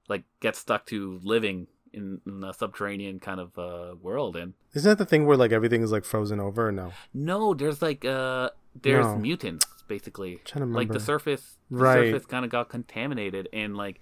[0.09, 4.89] like get stuck to living in, in a subterranean kind of uh, world and Isn't
[4.89, 6.71] that the thing where like everything is like frozen over?
[6.71, 8.49] No, no, there's like uh
[8.81, 9.17] there's No.
[9.17, 10.39] mutants basically.
[10.45, 12.11] trying to Like the surface the Right.
[12.11, 13.99] surface kind of got contaminated and like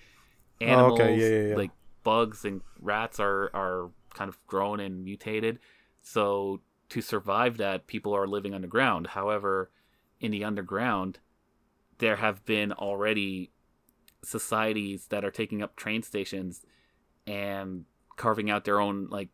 [0.62, 1.56] Oh, animals okay, yeah, yeah, yeah.
[1.56, 1.72] like
[2.04, 5.60] bugs and rats are are kind of grown and mutated.
[6.02, 9.08] So to survive that people are living underground.
[9.08, 9.70] However,
[10.20, 11.20] in the underground
[12.00, 13.52] there have been already
[14.24, 16.64] societies that are taking up train stations
[17.28, 17.86] and
[18.16, 19.30] carving out their own like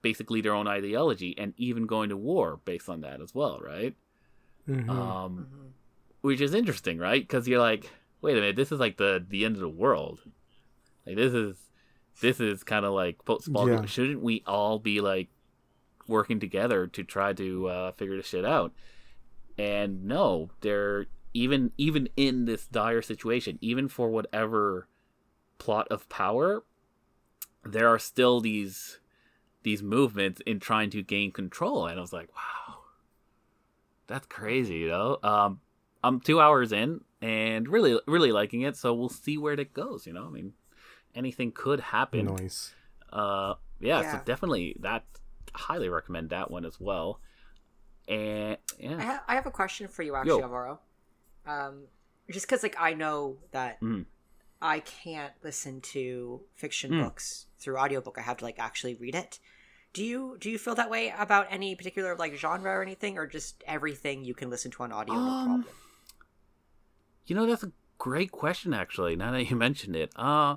[0.00, 3.94] basically their own ideology and even going to war based on that as well, right?
[4.68, 4.88] Mhm.
[4.88, 5.70] Um, Mhm.
[6.22, 7.22] which is interesting, right?
[7.22, 10.20] Because you're like, wait a minute, this is like the the end of the world.
[11.06, 11.56] Like this is
[12.20, 13.84] this is kind of like post Yeah.
[13.86, 15.28] Shouldn't we all be like
[16.06, 18.72] working together to try to uh, figure this shit out?
[19.58, 24.88] And no, they're even even in this dire situation, even for whatever
[25.58, 26.64] plot of power,
[27.64, 28.98] there are still these
[29.62, 31.86] these movements in trying to gain control.
[31.86, 32.78] And I was like, wow,
[34.06, 35.18] that's crazy, you know.
[35.22, 35.60] Um,
[36.02, 38.76] I'm two hours in and really really liking it.
[38.76, 40.06] So we'll see where it goes.
[40.06, 40.52] You know, I mean,
[41.14, 42.26] anything could happen.
[42.26, 42.74] Noise.
[43.12, 44.12] Uh, yeah, Yeah.
[44.18, 45.04] so definitely that.
[45.54, 47.20] Highly recommend that one as well.
[48.08, 50.42] And I, ha- I have a question for you, actually, Yo.
[50.42, 50.80] Alvaro.
[51.46, 51.82] Um,
[52.30, 54.06] just because, like, I know that Mhm.
[54.62, 57.02] I can't listen to fiction Mm.
[57.04, 58.16] books through audiobook.
[58.16, 59.40] I have to like actually read it.
[59.92, 63.26] Do you do you feel that way about any particular like genre or anything, or
[63.26, 65.14] just everything you can listen to on audio?
[65.14, 65.64] no Um, problem.
[67.26, 69.16] you know that's a great question actually.
[69.16, 70.56] Now that you mentioned it, uh,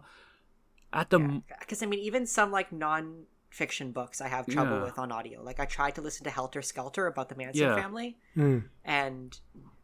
[0.94, 4.84] at the m Because I mean, even some like non-fiction books, I have trouble Yeah.
[4.84, 5.41] with on audio.
[5.44, 7.76] Like I tried to listen to Helter Skelter about the Manson Yeah.
[7.76, 8.70] family, Mm.
[8.86, 9.39] and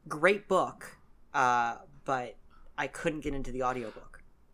[0.08, 0.98] great book,
[1.34, 2.38] uh, but
[2.78, 4.11] I couldn't get into the audiobook.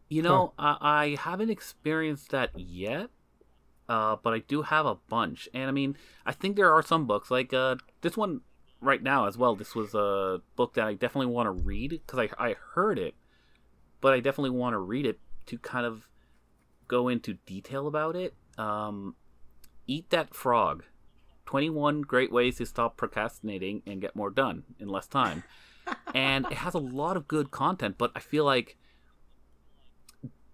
[0.09, 3.09] You know, I, I haven't experienced that yet,
[3.89, 5.49] uh, but I do have a bunch.
[5.53, 8.41] And I mean, I think there are some books like uh, this one
[8.79, 9.55] right now as well.
[9.55, 13.15] This was a book that I definitely want to read because I I heard it,
[14.01, 16.07] but I definitely want to read it to kind of
[16.87, 18.33] go into detail about it.
[18.57, 19.15] Um,
[19.87, 20.83] Eat that frog.
[21.45, 25.43] 21 great ways to stop procrastinating and get more done in less time.
[26.13, 28.77] and it has a lot of good content, but I feel like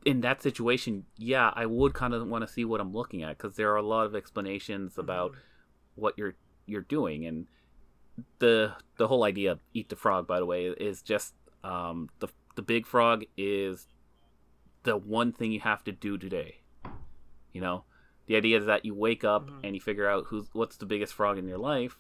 [0.06, 3.38] in that situation, yeah, I would kind of want to see what I'm looking at
[3.38, 5.34] because there are a lot of explanations about
[5.96, 6.36] what you're
[6.66, 7.48] you're doing and
[8.40, 12.28] the the whole idea of eat the frog by the way is just um the
[12.56, 13.88] the big frog is
[14.84, 16.62] the one thing you have to do today
[17.52, 17.84] you know
[18.28, 19.60] the idea is that you wake up Mhm.
[19.66, 22.00] and you figure out who's what's the biggest frog in your life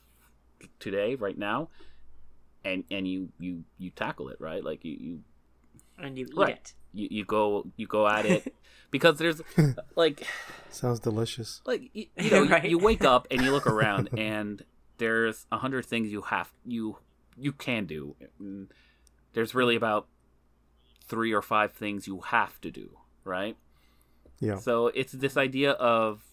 [0.80, 1.70] today right now
[2.64, 5.20] and and you you you tackle it right like you you
[5.98, 6.54] and you eat Right.
[6.54, 6.74] it.
[6.94, 8.54] You, you go you go at it
[8.92, 9.42] because there's
[9.96, 10.26] like
[10.70, 11.62] Sounds delicious.
[11.66, 12.64] like you, you know Right.
[12.64, 14.64] you, you wake up and you look around and
[14.98, 16.98] there's a hundred things you have you
[17.38, 18.68] you can do And
[19.34, 20.08] there's really about
[21.08, 23.58] three or five things you have to do right
[24.40, 24.58] Yeah.
[24.58, 26.24] so it's this idea of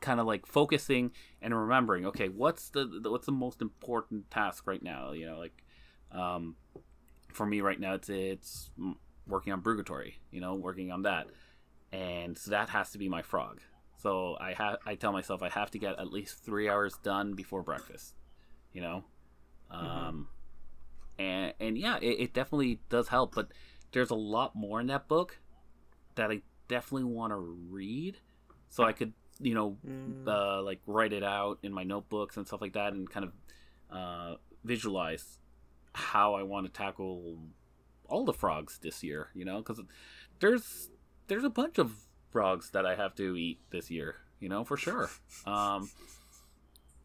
[0.00, 4.66] kind of like focusing and remembering okay what's the, the what's the most important task
[4.66, 5.62] right now you know like
[6.10, 6.56] um
[7.32, 8.70] for me right now it's it's
[9.26, 11.26] working on Brugatory, you know working on that.
[11.92, 13.60] And so that has to be my frog.
[13.98, 17.34] So i have i tell myself i have to get at least three hours done
[17.34, 18.14] before breakfast
[18.72, 19.04] you know?
[19.70, 20.28] Um
[21.18, 23.48] and and yeah it, it definitely does help but
[23.92, 25.38] there's a lot more in that book
[26.16, 27.36] that i definitely want to
[27.70, 28.18] read.
[28.70, 30.26] So i could you know Mm.
[30.26, 33.32] uh, like write it out in my notebooks and stuff like that and kind of
[33.96, 35.38] uh, visualize
[35.94, 37.38] how i want to tackle
[38.12, 39.80] all the frogs this year you know because
[40.40, 40.90] there's
[41.28, 41.92] there's a bunch of
[42.30, 45.08] frogs that i have to eat this year you know for sure
[45.46, 45.88] um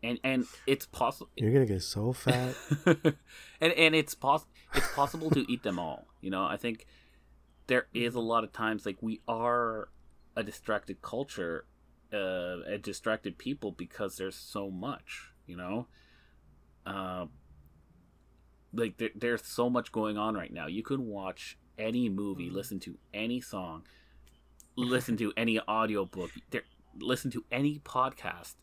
[0.04, 2.56] and and it's possible You're gonna get so fat.
[3.62, 6.08] and and it's poss- it's possible to eat them all.
[6.22, 6.86] You know, I think
[7.68, 9.90] there is a lot of times like we are
[10.36, 11.66] a distracted culture,
[12.14, 15.32] uh, a distracted people because there's so much.
[15.46, 15.88] You know,
[16.86, 17.26] uh,
[18.74, 20.68] like there, there's so much going on right now.
[20.68, 23.84] You could watch any movie, listen to any song,
[24.76, 26.64] listen to any audiobook, there,
[27.00, 28.56] listen to any podcast.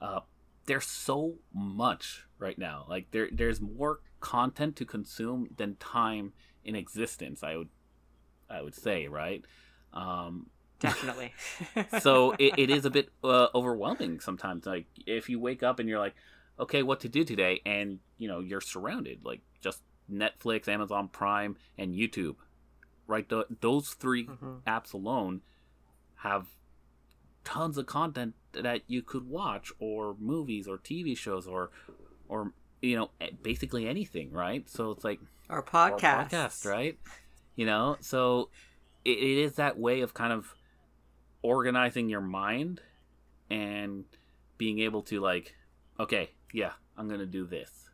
[0.00, 0.20] Uh,
[0.66, 2.86] there's so much right now.
[2.88, 6.32] Like there, there's more content to consume than time
[6.64, 7.42] in existence.
[7.42, 7.68] I would,
[8.50, 9.44] I would say, right?
[9.92, 10.50] Um,
[10.80, 11.32] Definitely.
[12.00, 14.66] so it, it is a bit uh, overwhelming sometimes.
[14.66, 16.14] Like if you wake up and you're like,
[16.60, 21.56] okay, what to do today, and you know you're surrounded like just Netflix, Amazon Prime,
[21.76, 22.36] and YouTube.
[23.06, 24.62] Right, Th- those 3 Mhm.
[24.66, 25.40] apps alone
[26.16, 26.48] have
[27.44, 31.70] tons of content that you could watch, or movies, or TV shows, or
[32.28, 32.52] or
[32.82, 33.10] you know
[33.42, 34.30] basically anything.
[34.32, 36.28] Right, so it's like Our podcast.
[36.30, 36.98] podcast, right?
[37.56, 38.50] You know, so
[39.04, 40.54] it, it is that way of kind of
[41.42, 42.80] organizing your mind
[43.50, 44.04] and
[44.58, 45.54] being able to like,
[45.98, 47.90] okay, yeah, I'm gonna do this.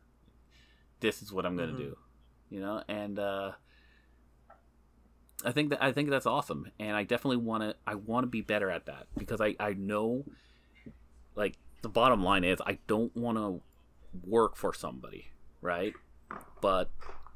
[0.99, 1.77] This is what I'm gonna Mhm.
[1.77, 1.97] do.
[2.49, 3.53] You know, and uh,
[5.43, 7.75] I think that I think that's awesome, and I definitely want to.
[7.85, 10.25] I want to be better at that because I I know,
[11.35, 13.61] like the bottom line is, I don't want to
[14.27, 15.31] work for somebody,
[15.61, 15.93] right?
[16.61, 16.89] But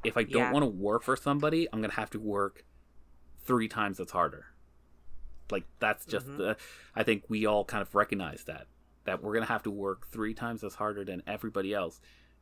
[0.04, 0.52] if I don't Yeah.
[0.52, 2.64] want to work for somebody, I'm gonna have to work
[3.44, 4.46] three times as harder.
[5.52, 6.38] Like that's just Mhm.
[6.38, 6.58] the.
[6.96, 8.68] I think we all kind of recognize that
[9.06, 12.00] that we're gonna have to work three times as harder than everybody else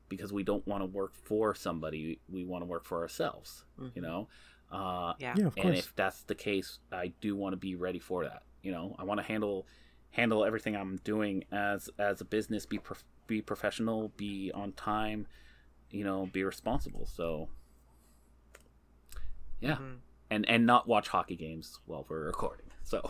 [0.09, 2.19] because we don't want to work for somebody.
[2.29, 3.65] We want to work for ourselves.
[3.95, 4.27] You know.
[4.71, 5.33] Uh, Yeah.
[5.37, 8.43] Yeah, of and if that's the case, I do want to be ready for that.
[8.63, 9.65] You know, I want to handle
[10.11, 15.27] handle everything I'm doing as as a business, be prof- be professional, be on time,
[15.91, 17.05] you know, be responsible.
[17.05, 17.49] So,
[19.59, 19.97] yeah, Mhm.
[20.29, 22.71] and and not watch hockey games while we're recording.
[22.88, 23.09] So,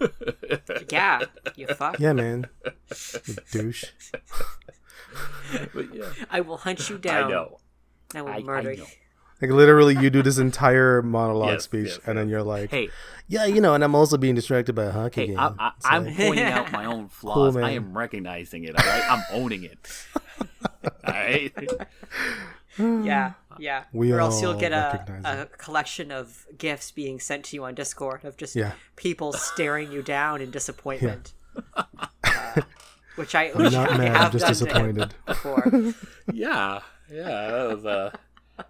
[0.90, 1.20] Yeah.
[1.54, 2.00] You fuck.
[2.00, 2.48] Yeah, man.
[3.26, 3.84] You douche.
[5.72, 7.26] but yeah, I will hunt you down.
[7.26, 7.58] I know,
[8.16, 8.78] I will I, I murder know.
[8.78, 8.86] you.
[9.40, 12.90] Like literally, you do this entire monologue Yes, speech, yes, and then you're like, Hey,
[13.28, 15.38] "Yeah, you know," and I'm also being distracted by a hockey hey, game.
[15.38, 17.56] I, I, I'm like, pointing out my own flaws.
[17.56, 18.76] I am recognizing it.
[18.78, 19.78] All right, I'm owning it.
[21.04, 21.52] all right.
[22.78, 23.84] Yeah, yeah.
[23.92, 27.74] We or else you'll get a, a collection of gifts being sent to you on
[27.74, 28.72] Discord of just Yeah.
[28.96, 31.32] people staring you down in disappointment.
[31.76, 32.62] Uh,
[33.16, 34.16] which I, I'm which not I mad.
[34.16, 35.14] have I'm just done to him disappointed.
[35.26, 35.94] before.
[36.32, 36.80] Yeah,
[37.10, 38.10] yeah, that was uh,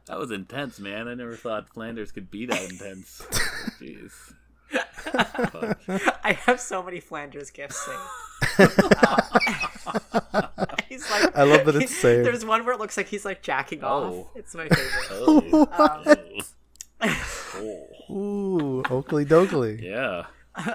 [0.07, 1.07] that was intense, man.
[1.09, 3.22] I never thought Flanders could be that intense.
[3.80, 4.12] Jeez.
[4.72, 5.80] Fuck.
[6.24, 7.98] I have so many Flanders gifts saved.
[8.58, 9.16] Uh,
[10.88, 12.26] he's like, I love that it's saved.
[12.26, 14.12] There's one where it looks like he's like jacking off.
[14.12, 14.30] Oh.
[14.34, 15.08] It's my favorite.
[15.12, 16.06] Oh.
[16.08, 16.16] Um,
[17.54, 17.86] Oh.
[18.10, 19.80] Ooh, Oakley Dokley.
[19.82, 20.26] Yeah.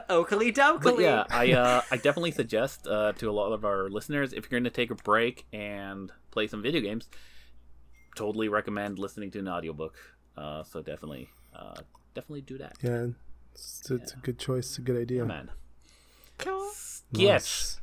[0.10, 1.02] Oakley But dokley.
[1.04, 4.60] yeah, I uh, I definitely suggest uh, to a lot of our listeners if you're
[4.60, 7.08] going to take a break and play some video games,
[8.16, 9.96] totally recommend listening to an audiobook.
[10.36, 11.76] Uh, so definitely, uh,
[12.16, 13.08] definitely do that, Yeah,
[13.58, 14.68] it's, it's a good choice.
[14.70, 15.26] It's a good idea.
[15.26, 15.50] man.
[16.38, 16.70] Cool.
[17.12, 17.80] Yes.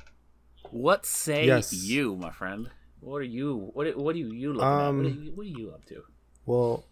[0.70, 1.72] What say Yes.
[1.72, 2.70] you, my friend?
[3.01, 3.70] What are you?
[3.75, 4.89] What What are you, you looking at?
[4.89, 6.03] Um, What are you, what are you up to?
[6.47, 6.85] Well,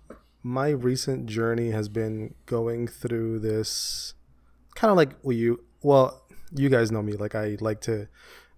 [0.42, 4.14] my recent journey has been going through this
[4.74, 5.64] kind of like well, you.
[5.82, 6.22] Well,
[6.54, 7.12] you guys know me.
[7.12, 8.08] Like I like to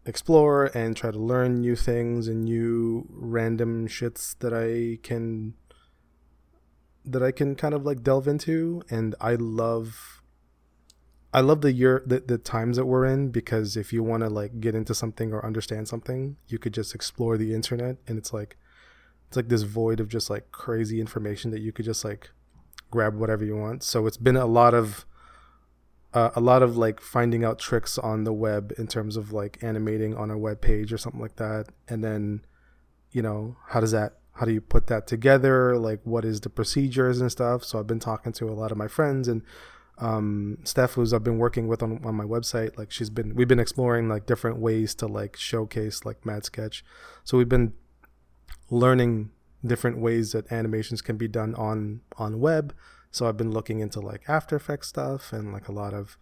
[0.06, 5.54] explore and try to learn new things and new random shits that I can
[7.04, 10.22] that I can kind of like delve into and I love
[11.32, 14.28] I love the year the, the times that we're in because if you want to
[14.28, 18.32] like get into something or understand something, you could just explore the internet and it's
[18.32, 18.56] like
[19.26, 22.30] it's like this void of just like crazy information that you could just like
[22.90, 23.82] grab whatever you want.
[23.82, 25.04] So it's been a lot of
[26.14, 29.58] uh, a lot of like finding out tricks on the web in terms of like
[29.62, 32.40] animating on a web page or something like that and then
[33.10, 35.76] you know how does that how do you put that together?
[35.78, 37.64] Like what is the procedures and stuff?
[37.64, 39.42] So i've been talking to a lot of my friends and
[39.98, 43.46] um steph who's i've been working with on, on my website like she's been we've
[43.46, 46.84] been exploring like different ways to like showcase like mad sketch.
[47.22, 47.74] So we've been
[48.70, 49.30] learning
[49.64, 52.74] different ways that animations can be done on on web.
[53.10, 56.18] So i've been looking into like after effects stuff and like a lot of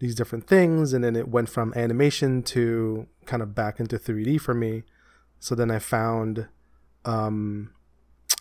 [0.00, 0.92] these different things.
[0.92, 4.82] And then it went from animation to kind of back into 3d for me.
[5.38, 6.48] So then i found
[7.04, 7.70] um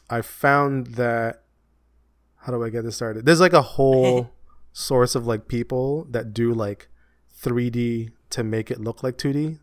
[0.10, 1.44] i found that
[2.38, 4.32] how do i get this started there's like a whole
[4.74, 6.88] source of like people that do like
[7.42, 9.60] 3d to make it look like 2d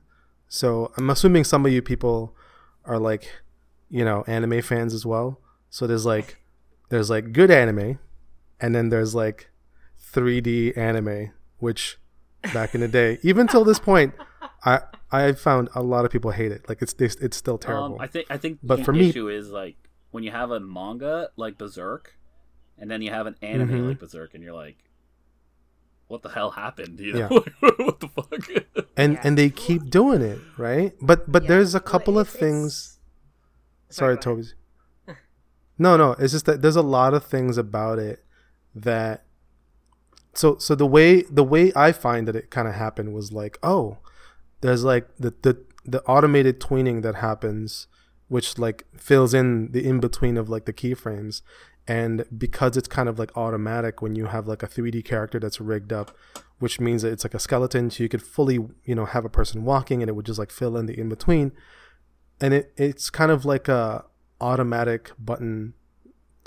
[0.48, 2.34] So I'm assuming some of you people
[2.84, 3.30] are like,
[3.90, 5.40] you know, anime fans as well.
[5.70, 6.38] So there's like,
[6.88, 7.98] there's like good anime,
[8.58, 9.50] and then there's like
[10.12, 11.98] 3D anime, which
[12.54, 14.14] back in the day, even till this point,
[14.64, 14.80] I
[15.10, 16.68] I found a lot of people hate it.
[16.68, 17.94] Like it's it's, it's still terrible.
[17.94, 19.76] Um, I think I think But the for me- issue is like
[20.10, 22.16] when you have a manga like Berserk,
[22.78, 23.88] and then you have an anime Mhm.
[23.88, 24.76] like Berserk, and you're like,
[26.08, 27.00] what the hell happened?
[27.00, 27.28] You know,
[27.60, 28.48] what the fuck?
[28.96, 29.20] and Yeah.
[29.24, 30.94] and they keep doing it, right?
[31.00, 31.48] But but Yeah.
[31.48, 32.98] there's a Well, couple of it's- it's- things.
[33.90, 34.20] Sorry, Sorry, go.
[34.20, 34.48] Toby.
[35.80, 38.24] No, no, it's just that there's a lot of things about it
[38.74, 39.24] that
[40.34, 43.58] so so the way the way I find that it kind of happened was like,
[43.62, 43.98] oh,
[44.60, 47.86] there's like the the the automated tweening that happens
[48.28, 51.42] which like fills in the in between of like the keyframes.
[51.86, 55.60] And because it's kind of like automatic when you have like a 3D character that's
[55.60, 56.14] rigged up
[56.58, 59.28] which means that it's like a skeleton so you could fully you know have a
[59.28, 61.52] person walking and it would just like fill in the in between
[62.40, 64.04] and it it's kind of like a
[64.40, 65.74] automatic button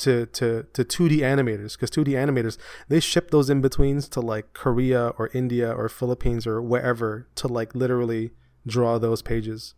[0.02, 2.58] to to to 2D animators because 2D animators
[2.90, 7.48] they ship those in betweens to like Korea or India or Philippines or wherever to
[7.48, 8.32] like literally
[8.66, 9.76] draw those pages.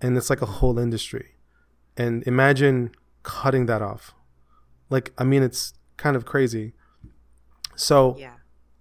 [0.00, 1.26] And it's like a whole industry.
[1.96, 2.90] And imagine
[3.22, 4.14] cutting that off.
[4.90, 6.72] Like I mean it's kind of crazy.
[7.74, 8.34] So Yeah.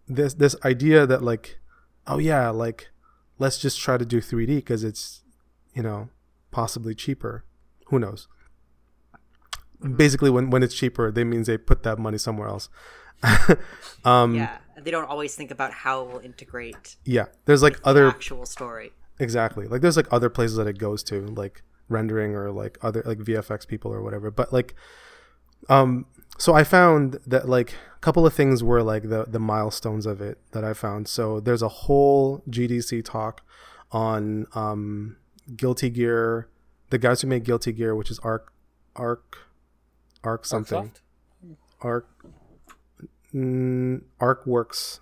[0.08, 1.60] this this idea that like
[2.08, 2.89] oh yeah like
[3.39, 5.24] let's just try to do 3d because it's
[5.74, 6.10] you know
[6.52, 7.43] possibly cheaper.
[7.88, 8.28] Who knows
[9.97, 12.69] basically when when it's cheaper they means they put that money somewhere else
[14.05, 14.57] um yeah.
[14.78, 18.45] They don't always think about how it will integrate Yeah, there's like the other actual
[18.45, 18.91] story.
[19.19, 23.01] exactly like there's like other places that it goes to like rendering or like other
[23.05, 24.76] like vfx people or whatever but like
[25.69, 26.05] um
[26.38, 30.19] so i found that like a couple of things were like the the milestones of
[30.19, 33.41] it that i found so there's a whole gdc talk
[33.91, 35.15] on um
[35.55, 36.49] guilty gear
[36.89, 38.51] the guys who make guilty gear which is arc
[38.95, 39.38] arc
[40.26, 40.91] arc something
[41.82, 42.07] arc
[43.34, 44.99] mm, arcworks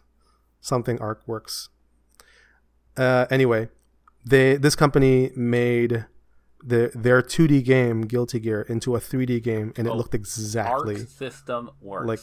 [0.61, 1.69] something arcworks
[2.97, 3.69] uh anyway
[4.25, 6.05] they this company made
[6.65, 10.95] the their 2d game guilty gear into a 3d game and it Oh, looked exactly
[11.01, 12.07] Arc system works.
[12.07, 12.19] like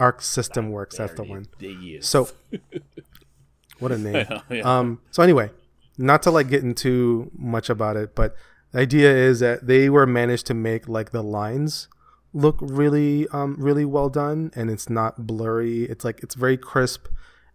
[0.00, 2.08] arc system works that's the one They use.
[2.08, 2.28] so
[3.78, 4.62] what a name yeah.
[4.78, 5.50] um so anyway
[5.98, 8.34] not to like get into much about it but
[8.72, 11.88] the idea is that they were managed to make like the lines
[12.34, 15.84] look really um really well done and it's not blurry.
[15.84, 17.08] It's like it's very crisp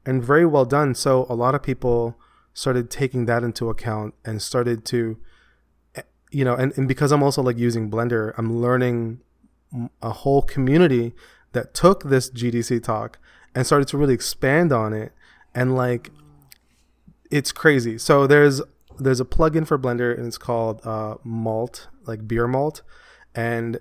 [0.06, 0.96] and very well done.
[0.96, 2.18] So a lot of people
[2.54, 5.18] started taking that into account and started to
[5.96, 6.02] eh,
[6.32, 9.22] you know and, and because i'm also like using blender i'm learning
[10.02, 11.14] a whole community
[11.52, 13.20] that took this gdc talk
[13.58, 15.12] and started to really expand on it.
[15.56, 16.12] And like
[17.32, 17.98] it's crazy.
[17.98, 18.62] So there's
[19.00, 22.84] there's a plugin for blender and it's called uh, malt like beer malt.
[23.34, 23.80] And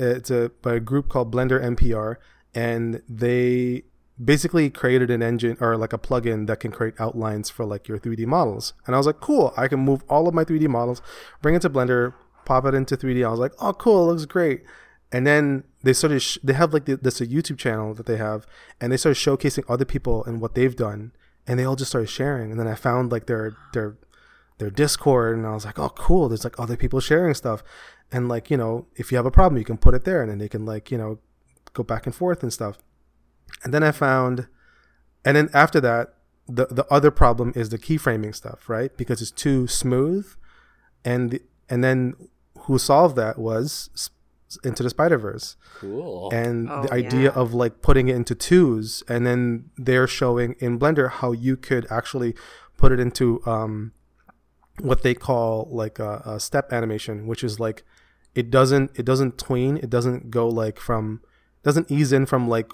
[0.00, 2.16] Uh, it's a by a group called blender npr
[2.54, 3.82] and they
[4.22, 7.98] basically created an engine or like a plugin that can create outlines for like your
[7.98, 8.72] 3d models.
[8.86, 11.00] And i was like cool i can move all of my 3d models
[11.40, 14.24] bring it to blender pop it into 3d i was like oh cool it looks
[14.26, 14.62] great.
[15.10, 18.16] And then they started sh- they have like the, this a youtube channel that they
[18.16, 18.46] have
[18.80, 21.12] and they started showcasing other people and what they've done
[21.46, 22.50] and they all just started sharing.
[22.50, 23.96] And then i found like their their
[24.58, 27.62] their discord and i was like oh cool there's like other people sharing stuff
[28.12, 30.30] and like you know if you have a problem you can put it there and
[30.30, 31.18] then they can like you know
[31.72, 32.78] go back and forth and stuff
[33.64, 34.48] and then i found
[35.24, 36.14] and then after that
[36.46, 40.26] the the other problem is the keyframing stuff right because it's too smooth
[41.04, 41.38] and
[41.68, 42.14] and then
[42.60, 43.90] who solved that was
[44.64, 46.30] into the spider verse cool.
[46.32, 47.28] and Oh, the idea yeah.
[47.30, 51.86] of like putting it into twos and then they're showing in blender how you could
[51.90, 52.34] actually
[52.78, 53.92] put it into um
[54.80, 57.84] what they call like a, a step animation which is like
[58.38, 61.20] it doesn't it doesn't tween it doesn't go like from
[61.64, 62.70] doesn't ease in from like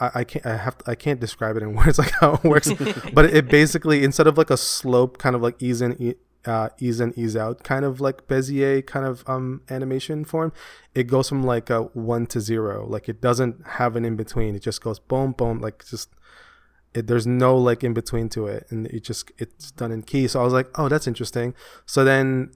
[0.00, 2.42] I, I can't I have to, I can't describe it in words like how it
[2.42, 2.72] works
[3.14, 6.14] but it basically instead of like a slope kind of like ease in e-
[6.44, 10.52] uh, ease in ease out kind of like Bezier kind of um animation form
[10.96, 12.86] it goes from like a one to zero.
[12.86, 16.10] Like it doesn't have an in between it just goes boom boom like just
[16.94, 18.66] it, there's no like in between to it.
[18.70, 20.26] And it just it's done in key.
[20.28, 21.54] So i was like oh that's interesting.
[21.84, 22.52] So then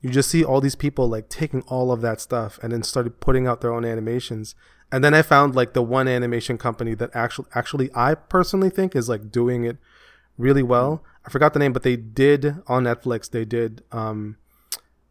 [0.00, 3.20] you just see all these people like taking all of that stuff and then started
[3.20, 4.54] putting out their own animations.
[4.92, 8.96] And then i found like the one animation company that actually actually i personally think
[8.96, 9.76] is like doing it
[10.38, 11.02] really well.
[11.26, 14.36] I forgot the name but they did on netflix they did um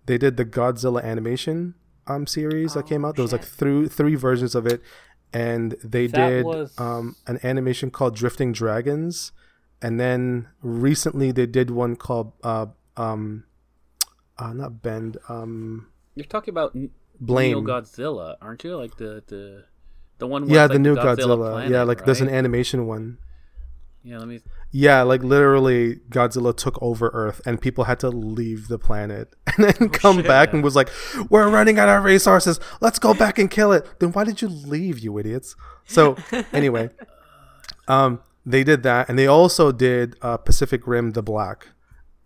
[0.08, 1.76] they did the godzilla animation
[2.08, 3.16] um series that Oh, came out.
[3.18, 4.82] There was like three three versions of it.
[5.34, 9.34] And they That did was- um an animation called drifting dragons.
[9.82, 13.44] And then recently they did one called uh um
[14.40, 18.76] uh not bend um You're talking about N- blame Neo Godzilla, aren't you?
[18.78, 19.66] Like the the
[20.20, 20.44] the one.
[20.44, 21.16] With, yeah like, the new Godzilla.
[21.18, 23.18] godzilla planet, yeah like there's an animation one
[24.04, 24.40] Yeah, let me.
[24.72, 29.66] yeah like literally godzilla took over earth and people had to leave the planet and
[29.66, 30.28] then come shit.
[30.28, 30.90] back and was like
[31.30, 34.48] we're running out of resources let's go back and kill it then why did you
[34.48, 36.16] leave you idiots so
[36.54, 36.90] anyway
[37.88, 41.68] um they did that and they also did uh, pacific rim the black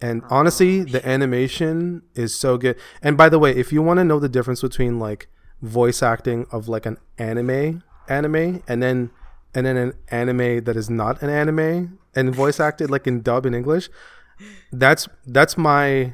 [0.02, 4.04] and honestly the animation is so good and by the way if you want to
[4.04, 5.28] know the difference between like
[5.62, 9.12] voice acting of like an anime anime and then
[9.54, 13.46] and then an anime that is not an anime and voice acted like in dub
[13.46, 13.90] in english
[14.72, 16.14] that's that's my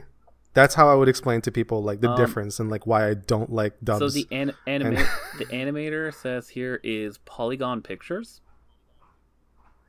[0.54, 3.14] that's how i would explain to people like the Um, difference and like why i
[3.14, 5.08] don't like dubs So the an- anima-
[5.38, 8.42] the animator says here is Polygon Pictures.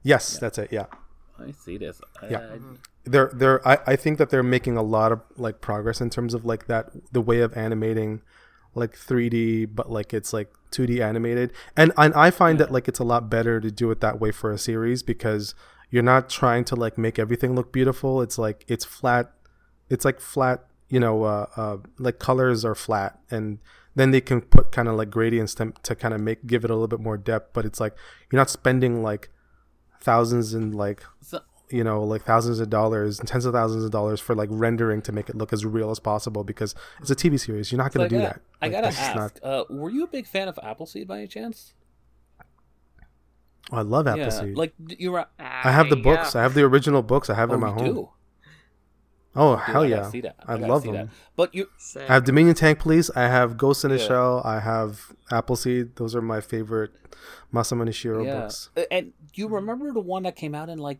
[0.03, 0.87] yes that's it yeah
[1.41, 2.01] I see this.
[2.29, 2.39] Yeah.
[2.39, 2.59] Uh,
[3.11, 6.35] they're they're I, I think that they're making a lot of like progress in terms
[6.35, 8.23] of like that the way of animating
[8.75, 11.53] like 3D but like it's like 2D animated.
[11.77, 14.31] And and I find that like it's a lot better to do it that way
[14.31, 15.55] for a series because
[15.91, 18.23] you're not trying to like make everything look beautiful.
[18.23, 19.33] It's like it's flat
[19.91, 23.59] it's like flat you know uh, uh like colors are flat and
[23.95, 26.71] then they can put kind of like gradients to, to kind of make give it
[26.71, 27.95] a little bit more depth but it's like
[28.31, 29.31] you're not spending like
[30.01, 31.41] thousands and like so,
[31.71, 35.03] you know like thousands of dollars and tens of thousands of dollars for like rendering
[35.03, 37.71] to make it look as real as possible because it's a TV series.
[37.73, 38.43] You're not going I to do gotta, that.
[38.61, 39.39] I gotta that's just ask.
[39.43, 41.75] Uh, were you a big fan of Appleseed by any chance?
[43.71, 44.15] I love Yeah.
[44.17, 44.57] Appleseed.
[44.57, 45.27] Like d- you were.
[45.39, 46.35] I have the books.
[46.35, 47.29] I have the original books.
[47.29, 47.85] I have Oh, them at home.
[47.95, 48.09] do.
[49.37, 50.11] Oh Dude, hell I gotta yeah!
[50.11, 50.37] see that.
[50.47, 51.07] I, gotta love see them.
[51.07, 51.15] That.
[51.37, 53.11] But you, I have Dominion Tank Police.
[53.15, 54.07] I have Ghost in the Yeah.
[54.09, 54.43] Shell.
[54.45, 55.97] I have Appleseed.
[55.97, 56.93] Those are my favorite
[57.53, 58.41] Masamune Shirow yeah.
[58.41, 58.71] books.
[58.91, 60.99] And you remember the one that came out in like,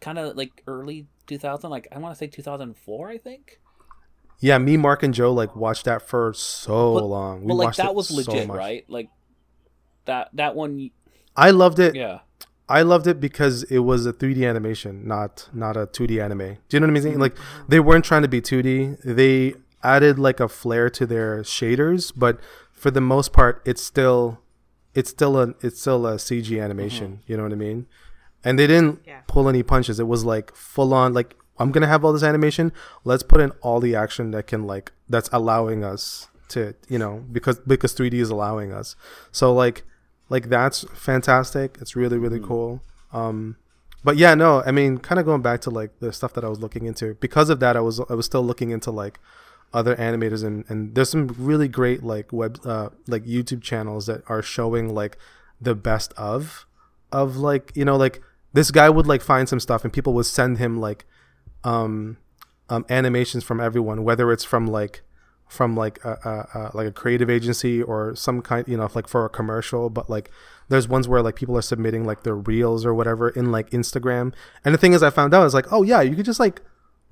[0.00, 3.60] kind of like early 2000, like I want to say 2004, I think.
[4.38, 7.40] Yeah, me, Mark, and Joe like watched that for so But- long.
[7.42, 8.56] We But like watched that was legit, much.
[8.56, 8.84] right?
[8.88, 9.08] Like
[10.04, 10.90] that that one.
[11.34, 11.94] I loved it.
[11.94, 12.20] Yeah.
[12.68, 16.38] I loved it because it was a 3D animation, not not a 2D anime.
[16.38, 17.18] Do you know what I'm saying?
[17.18, 17.36] Like
[17.68, 18.98] they weren't trying to be 2D.
[19.04, 22.40] They added like a flair to their shaders, but
[22.72, 24.40] for the most part, it's still
[24.94, 26.62] it's still a it's still a CG mm-hmm.
[26.62, 27.20] animation.
[27.26, 27.86] You know what I mean?
[28.44, 29.20] And they didn't Yeah.
[29.26, 29.98] pull any punches.
[30.00, 31.12] It was like full on.
[31.14, 32.72] Like I'm gonna have all this animation.
[33.04, 37.24] Let's put in all the action that can like that's allowing us to you know
[37.32, 38.94] because because 3D is allowing us.
[39.32, 39.84] So like
[40.28, 41.78] like that's fantastic.
[41.80, 42.82] It's really really cool.
[43.12, 43.56] Um,
[44.04, 46.48] but yeah, no, I mean, kind of going back to like the stuff that I
[46.48, 47.14] was looking into.
[47.14, 49.18] Because of that, I was I was still looking into like
[49.74, 54.22] other animators and and there's some really great like web uh like YouTube channels that
[54.28, 55.18] are showing like
[55.60, 56.66] the best of
[57.12, 58.20] of like you know like
[58.52, 61.04] this guy would like find some stuff and people would send him like
[61.64, 62.16] um
[62.68, 65.02] um animations from everyone whether it's from like
[65.48, 69.06] from like a, a, a like a creative agency or some kind you know like
[69.06, 70.30] for a commercial but like
[70.68, 74.34] there's ones where like people are submitting like their reels or whatever in like instagram.
[74.64, 76.62] And the thing is i found out is like oh yeah you could just like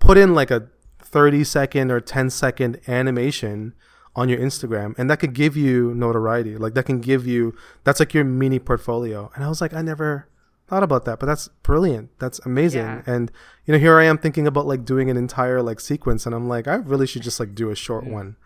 [0.01, 0.69] put in like a
[1.01, 3.75] 30 second or 10 second animation
[4.17, 6.57] on your instagram and that could give you notoriety.
[6.57, 9.31] Like that can give you that's like your mini portfolio.
[9.35, 10.29] And i was like i never
[10.67, 12.11] thought about that but that's brilliant.
[12.19, 12.83] That's amazing.
[12.83, 13.03] Yeah.
[13.07, 13.31] and
[13.67, 16.49] you know here i am thinking about like doing an entire like sequence and i'm
[16.49, 18.37] like i really should just like do a short one.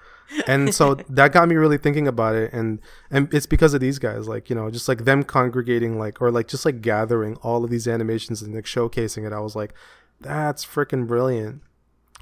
[0.46, 3.98] And so that got me really thinking about it and and it's because of these
[3.98, 7.62] guys like you know just like them congregating like or like just like gathering all
[7.62, 9.32] of these animations and like showcasing it.
[9.34, 9.74] I was like
[10.20, 11.62] that's freaking brilliant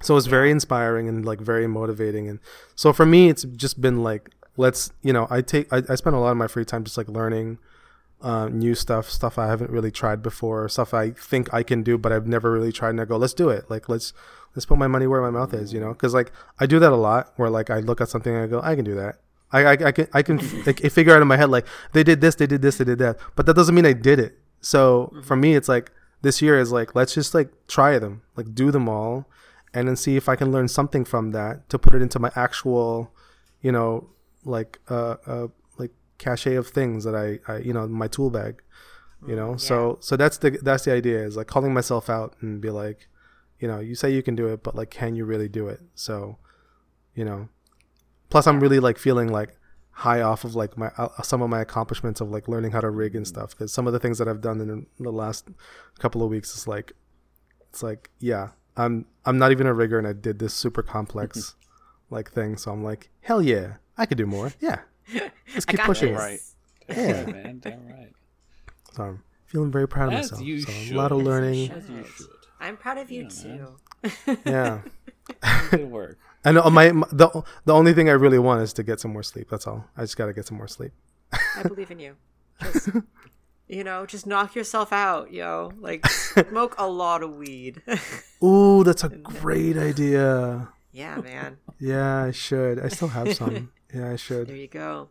[0.03, 2.39] so it's very inspiring and like very motivating and
[2.75, 6.17] so for me it's just been like let's you know i take i, I spend
[6.17, 7.59] a lot of my free time just like learning
[8.23, 11.99] uh, new stuff stuff i haven't really tried before stuff i think i can do
[11.99, 13.71] but i've never really tried and i go let's do it.
[13.71, 14.13] Like let's
[14.55, 15.93] let's put my money where my mouth is you know?
[15.93, 18.47] Because like i do that a lot where like i look at something and i
[18.47, 19.21] go i can do that.
[19.53, 22.21] I i, I can i can like figure out in my head like they did
[22.21, 24.39] this they did this they did that but that doesn't mean i did it.
[24.61, 25.93] So for me it's like
[26.23, 29.29] this year is like let's just like try them like do them all
[29.77, 32.31] and then see if i can learn something from that to put it into my
[32.35, 33.13] actual
[33.61, 34.09] you know
[34.45, 35.47] like uh, uh
[35.79, 38.63] like cachet of things that I, I you know my tool bag
[39.27, 39.57] you know?
[39.57, 43.09] So so that's the that's the idea is like calling myself out and be like
[43.59, 45.81] you know you say you can do it but like can you really do it?
[45.95, 46.39] So
[47.15, 47.49] you know?
[48.29, 49.57] Plus i'm really like feeling like
[49.91, 52.91] high off of like my uh, some of my accomplishments of like learning how to
[52.91, 55.49] rig and stuff because some of the things that i've done in the last
[56.01, 56.93] couple of weeks is like
[57.71, 61.55] it's like yeah i'm i'm not even a rigger and i did this super complex
[62.11, 64.81] like thing so i'm like hell yeah i could do more yeah
[65.55, 66.19] let's I keep got pushing this.
[66.21, 66.41] Right.
[66.97, 67.27] Yeah.
[67.27, 67.59] man.
[67.61, 68.13] Damn right.
[68.93, 70.47] so, I'm feeling very proud of As myself.
[70.47, 70.95] you so should.
[70.95, 71.71] a lot of learning.
[71.73, 72.27] As you should.
[72.61, 73.67] I'm proud of you Yeah,
[74.27, 74.39] too.
[74.47, 74.81] Yeah.
[75.71, 76.19] Good work.
[76.45, 79.13] And uh, my, my the the only thing I really want is to get some
[79.13, 79.49] more sleep.
[79.51, 79.85] That's all.
[79.97, 80.93] I just got to get some more sleep.
[81.33, 82.15] I believe in you.
[82.63, 82.89] Just,
[83.69, 85.73] you know, just knock yourself out, yo.
[85.79, 86.07] Like
[86.51, 87.83] smoke a lot of weed.
[88.45, 90.69] Ooh, that's a great idea.
[90.93, 91.59] yeah, man.
[91.79, 92.79] Yeah, I should.
[92.81, 93.73] I still have some.
[93.95, 94.49] Yeah, I should.
[94.49, 95.09] There you go.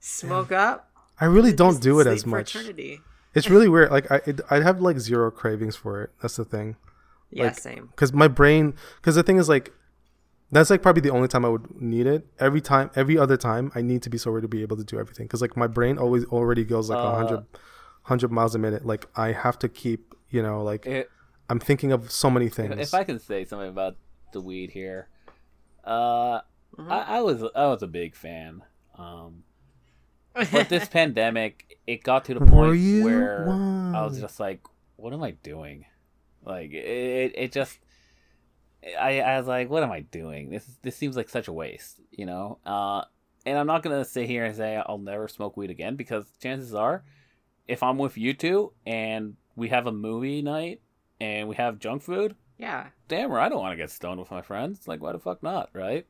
[0.00, 0.90] Smoke up.
[1.20, 2.54] I really don't do it as much.
[2.56, 3.00] eternity.
[3.34, 3.90] It's really weird.
[3.92, 6.10] Like I, it, I have like zero cravings for it.
[6.20, 6.76] That's the thing.
[7.30, 7.86] Yeah, Like, same.
[7.86, 9.72] because my brain because the thing is like
[10.52, 13.72] that's like probably the only time i would need it every time every other time
[13.74, 15.98] i need to be sober to be able to do everything because like my brain
[15.98, 17.12] always already goes like a Uh.
[17.24, 17.44] 100
[18.06, 21.10] 100 miles a minute like i have to keep you know like It,
[21.50, 23.96] i'm thinking of so many things if I can say something about
[24.32, 25.08] the weed here,
[25.84, 26.40] uh,
[26.76, 26.90] Mhm.
[26.90, 28.62] I, I was I was a big fan.
[28.98, 29.44] Um,
[30.52, 33.02] but this pandemic, it got to the point you?
[33.02, 33.46] where
[33.94, 34.60] I was just like,
[34.96, 35.86] "What am I doing?"
[36.44, 37.78] Like it, it just.
[39.00, 40.50] I, I was like, "What am I doing?
[40.50, 42.58] This this seems like such a waste," you know.
[42.64, 43.02] Uh,
[43.46, 46.74] and I'm not gonna sit here and say I'll never smoke weed again because chances
[46.74, 47.04] are,
[47.68, 50.80] if I'm with you two and we have a movie night
[51.20, 52.88] and we have junk food, yeah.
[53.08, 54.86] damn right, I don't want to get stoned with my friends.
[54.86, 56.06] Like, why the fuck not, right?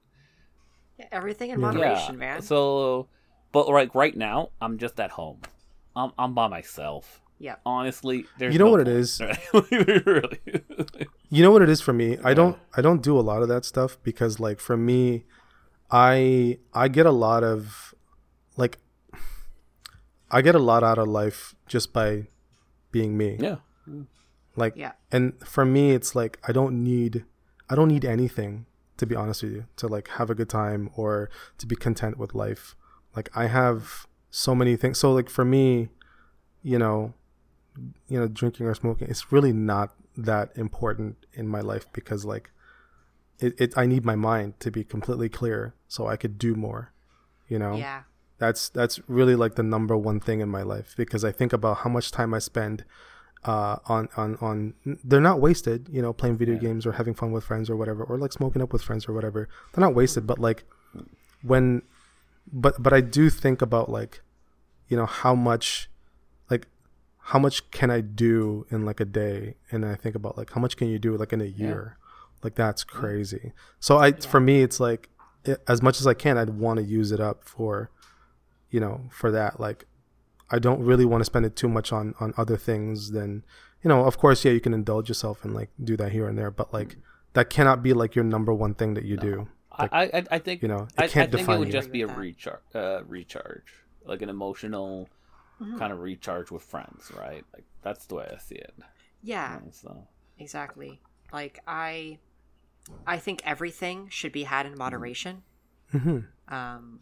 [0.98, 1.06] yeah.
[1.12, 1.66] Everything in Yeah.
[1.66, 2.42] moderation, man.
[2.42, 3.08] So,
[3.52, 5.40] but like right now, I'm just at home.
[5.94, 7.20] I'm I'm by myself.
[7.38, 7.56] Yeah.
[7.66, 9.20] Honestly, there's You know no what it point, is?
[9.20, 9.70] right?
[10.06, 10.40] really.
[11.30, 13.48] you know what it is for me i don't i don't do a lot of
[13.48, 15.24] that stuff because like for me
[15.90, 17.92] i i get a lot of
[18.56, 18.78] like
[20.30, 22.26] i get a lot out of life just by
[22.92, 23.56] being me yeah.
[24.56, 24.92] like Yeah.
[25.12, 27.24] and for me it's like i don't need
[27.70, 28.66] i don't need anything
[28.96, 32.16] to be honest with you to like have a good time or to be content
[32.18, 32.74] with life
[33.14, 35.88] like i have so many things so like for me
[36.62, 37.12] you know
[38.08, 42.50] you know drinking or smoking it's really not that important in my life because like
[43.38, 46.92] it, it i need my mind to be completely clear so i could do more
[47.48, 48.02] you know Yeah.
[48.38, 51.78] That's that's really like the number one thing in my life because I think about
[51.78, 52.84] how much time I spend
[53.44, 54.74] uh, on on on.
[55.04, 58.04] They're not wasted, you know, playing video games or having fun with friends or whatever,
[58.04, 59.48] or like smoking up with friends or whatever.
[59.72, 60.64] They're not wasted, but like
[61.42, 61.82] when,
[62.52, 64.20] but but I do think about like,
[64.88, 65.88] you know, how much,
[66.50, 66.66] like,
[67.18, 70.60] how much can I do in like a day, and I think about like how
[70.60, 71.96] much can you do like in a year,
[72.42, 73.52] like that's crazy.
[73.80, 75.08] So I for me it's like
[75.44, 77.90] it, as much as I can, I'd want to use it up for,
[78.70, 79.60] you know, for that.
[79.60, 79.86] Like,
[80.50, 83.44] I don't really want to spend it too much on on other things than,
[83.82, 86.36] you know, of course, yeah, you can indulge yourself and like do that here and
[86.38, 86.96] there, but like
[87.32, 89.48] that cannot be like your number one thing that you do.
[89.78, 91.72] Like, I, I I think you know, it I, I can't think it would you.
[91.72, 95.08] just be a recharge, uh, recharge, like an emotional
[95.60, 95.78] Mm-hmm.
[95.78, 97.42] kind of recharge with friends, right?
[97.54, 98.74] Like that's the way I see it.
[99.22, 99.58] Yeah.
[99.70, 100.06] So
[100.38, 101.00] Exactly.
[101.32, 102.18] Like I
[103.06, 105.42] I think everything should be had in moderation.
[105.94, 106.26] Mhm.
[106.48, 107.00] Um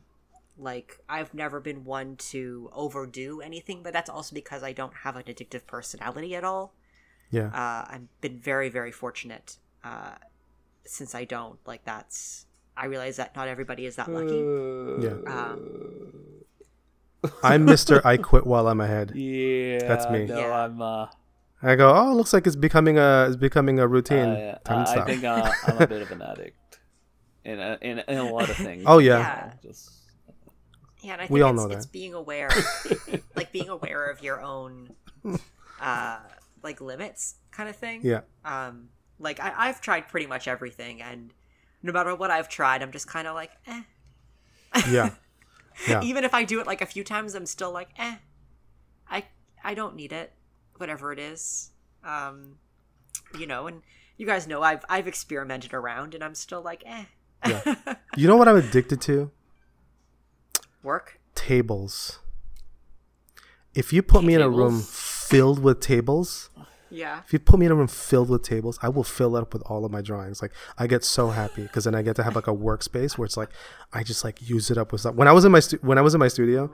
[0.58, 5.16] like I've never been one to overdo anything, but that's also because I don't have
[5.16, 6.72] an addictive personality at all.
[7.30, 10.14] Yeah, Uh I've been very very fortunate uh
[10.84, 11.58] since I don't.
[11.66, 12.46] Like that's
[12.76, 14.40] I realize that not everybody is that lucky.
[15.04, 15.16] yeah.
[15.26, 16.12] Um
[17.42, 18.06] I'm Mister.
[18.06, 19.12] I quit while I'm ahead.
[19.14, 20.26] yeah, That's me.
[20.26, 20.52] No, Yeah.
[20.64, 20.80] I'm.
[20.82, 21.06] Uh,
[21.62, 21.94] I go.
[21.94, 24.28] Oh, looks like it's becoming a it's becoming a routine.
[24.28, 26.78] I, Time to I, I think uh, I'm a bit of an addict
[27.44, 28.84] in a, in, in a lot of things.
[28.86, 29.18] oh yeah.
[29.18, 29.52] Yeah.
[29.62, 29.90] Just
[31.04, 31.92] Yeah, and I think We all it's, know it's that.
[31.92, 32.48] being aware,
[33.36, 34.88] like being aware of your own,
[35.80, 36.18] uh,
[36.62, 38.00] like limits, kind of thing.
[38.02, 38.22] Yeah.
[38.44, 38.88] Um,
[39.18, 41.32] like I, I've tried pretty much everything, and
[41.82, 43.82] no matter what I've tried, I'm just kind of like, eh.
[44.90, 45.10] Yeah.
[45.88, 46.02] Yeah.
[46.02, 48.14] Even if I do it like a few times, I'm still like, eh.
[49.10, 49.24] I
[49.64, 50.32] I don't need it,
[50.76, 51.72] whatever it is.
[52.04, 52.58] Um,
[53.36, 53.82] you know, and
[54.16, 57.04] you guys know I've I've experimented around, and I'm still like, eh.
[57.48, 57.74] yeah.
[58.16, 59.32] You know what I'm addicted to?
[60.84, 61.18] Work.
[61.34, 62.20] Tables.
[63.74, 66.50] If you put me in a room filled with tables,
[66.90, 67.22] Yeah.
[67.26, 69.52] if you put me in a room filled with tables, I will fill it up
[69.52, 70.40] with all of my drawings.
[70.40, 73.26] Like I get so happy because then I get to have like a workspace where
[73.26, 73.48] it's like
[73.92, 75.16] I just like use it up with stuff.
[75.16, 76.70] When I was in my stu- when I was in my studio,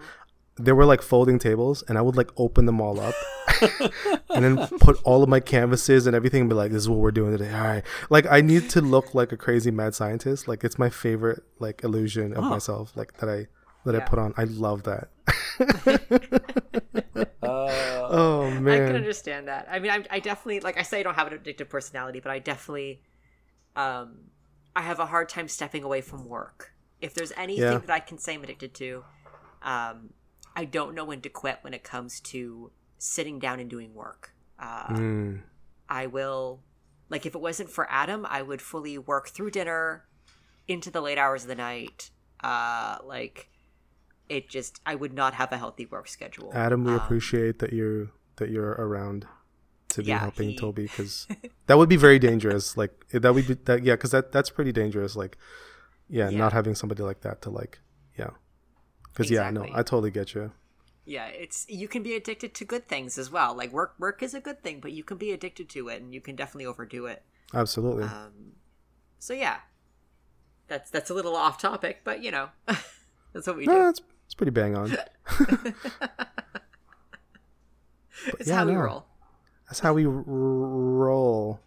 [0.56, 3.14] there were like folding tables, and I would like open them all up,
[4.28, 6.98] and then put all of my canvases and everything, and be like, "This is what
[6.98, 10.48] we're doing today." All right, like I need to look like a crazy mad scientist.
[10.48, 13.46] Like it's my favorite like illusion of myself, like that I
[13.84, 14.34] that I put on.
[14.36, 15.08] I love that.
[17.42, 19.68] uh, oh man, I can understand that.
[19.70, 22.30] I mean, I, I definitely, like I say, I don't have an addictive personality, but
[22.30, 23.02] I definitely,
[23.76, 24.30] um,
[24.74, 26.72] I have a hard time stepping away from work.
[27.00, 27.78] If there's anything Yeah.
[27.78, 29.04] that I can say I'm addicted to,
[29.62, 30.10] um,
[30.54, 34.34] I don't know when to quit when it comes to sitting down and doing work.
[34.58, 35.42] Uh, Mm.
[35.88, 36.62] I will,
[37.08, 40.04] like, if it wasn't for Adam, I would fully work through dinner
[40.68, 42.10] into the late hours of the night.
[42.44, 43.50] Uh, like,
[44.30, 46.50] it just, I would not have a healthy work schedule.
[46.54, 49.26] Adam, we Um, appreciate that you that you're around
[49.90, 51.26] to be Yeah, helping he- Toby because
[51.66, 52.76] that would be very dangerous.
[52.76, 55.16] Like that would be that yeah, because that that's pretty dangerous.
[55.16, 55.36] Like
[56.08, 56.38] yeah, Yeah.
[56.38, 57.80] not having somebody like that to like
[58.16, 58.30] yeah,
[59.12, 60.52] because yeah, no, I totally get you.
[61.06, 63.54] Yeah, it's you can be addicted to good things as well.
[63.56, 66.14] Like work, work is a good thing, but you can be addicted to it, and
[66.14, 67.24] you can definitely overdo it.
[67.52, 68.04] Absolutely.
[68.04, 68.52] Um,
[69.18, 69.56] so yeah,
[70.68, 72.50] that's that's a little off topic, but you know,
[73.32, 73.72] that's what we do.
[73.72, 74.06] no, it's it's
[74.40, 74.96] pretty bang on.
[78.38, 78.78] it's yeah, how we no.
[78.78, 79.04] roll.
[79.68, 81.60] That's how we r- roll.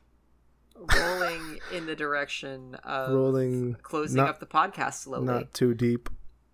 [0.76, 6.10] Rolling in the direction of Rolling, closing not- up the podcast slowly, not too deep.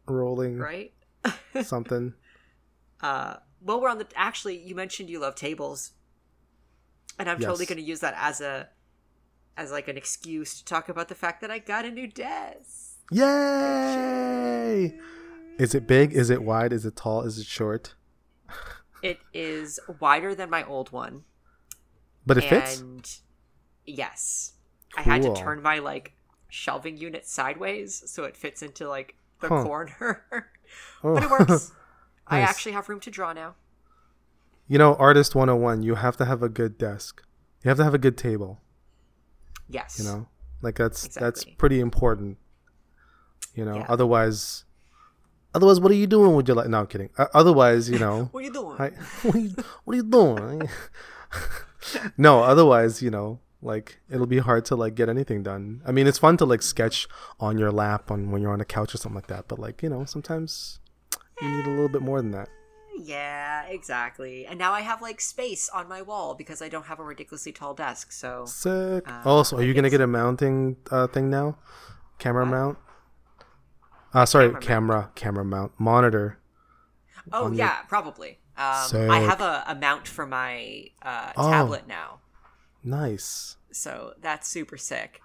[0.08, 0.92] Rolling right?
[1.64, 2.14] something.
[3.00, 4.08] Uh, well, we're on the.
[4.18, 5.92] Actually, you mentioned you love tables,
[7.18, 8.68] and I'm totally going to use that as a,
[9.56, 12.98] as like an excuse to talk about the fact that I got a new desk.
[13.10, 15.00] Yay!
[15.60, 16.14] Is it big?
[16.14, 16.72] Is it wide?
[16.74, 17.22] Is it tall?
[17.24, 17.93] Is it short?
[19.03, 21.24] It is wider than my old one,
[22.26, 22.80] But it fits.
[22.80, 23.10] and
[23.86, 24.53] yes,
[24.97, 26.14] I had to turn my like
[26.49, 29.64] shelving unit sideways so it fits into like the Huh.
[29.64, 30.26] corner.
[31.03, 31.14] Oh.
[31.14, 31.38] but it oh.
[31.39, 31.72] works.
[32.28, 33.55] I actually have room to draw now.
[34.68, 37.24] You know, artist 101, you have to have a good desk.
[37.64, 38.60] You have to have a good table,
[39.68, 39.97] Yes.
[39.97, 40.28] you know?
[40.62, 42.38] Like that's that's pretty important.
[43.55, 43.86] You know, Yeah.
[43.89, 44.66] otherwise
[45.54, 46.68] otherwise what are you doing with your life?
[46.68, 47.10] No, I'm kidding.
[47.18, 48.76] Uh, otherwise, you know, What are you doing?
[48.80, 48.89] I,
[49.24, 50.70] what, are you, what are you doing?
[52.18, 55.82] no, otherwise, you know, like it'll be hard to like get anything done.
[55.86, 57.08] I mean, it's fun to like sketch
[57.39, 59.84] on your lap on when you're on a couch or something like that, but like,
[59.84, 60.80] you know, sometimes
[61.41, 62.50] you need a little bit more than that.
[63.02, 64.45] Yeah, exactly.
[64.45, 67.54] And now I have like space on my wall because I don't have a ridiculously
[67.54, 68.12] tall desk.
[68.12, 69.08] So Sick.
[69.08, 71.58] Uh, also, are you gonna get a mounting uh, thing now?
[72.18, 72.78] Camera mount.
[74.14, 76.38] Uh, sorry, Camera camera, camera mount, monitor.
[77.32, 78.39] Oh your- yeah, probably.
[78.57, 81.49] Um, I have a, a mount for my uh, Oh.
[81.49, 82.20] tablet now,
[82.84, 83.55] Nice.
[83.72, 85.22] so that's super sick.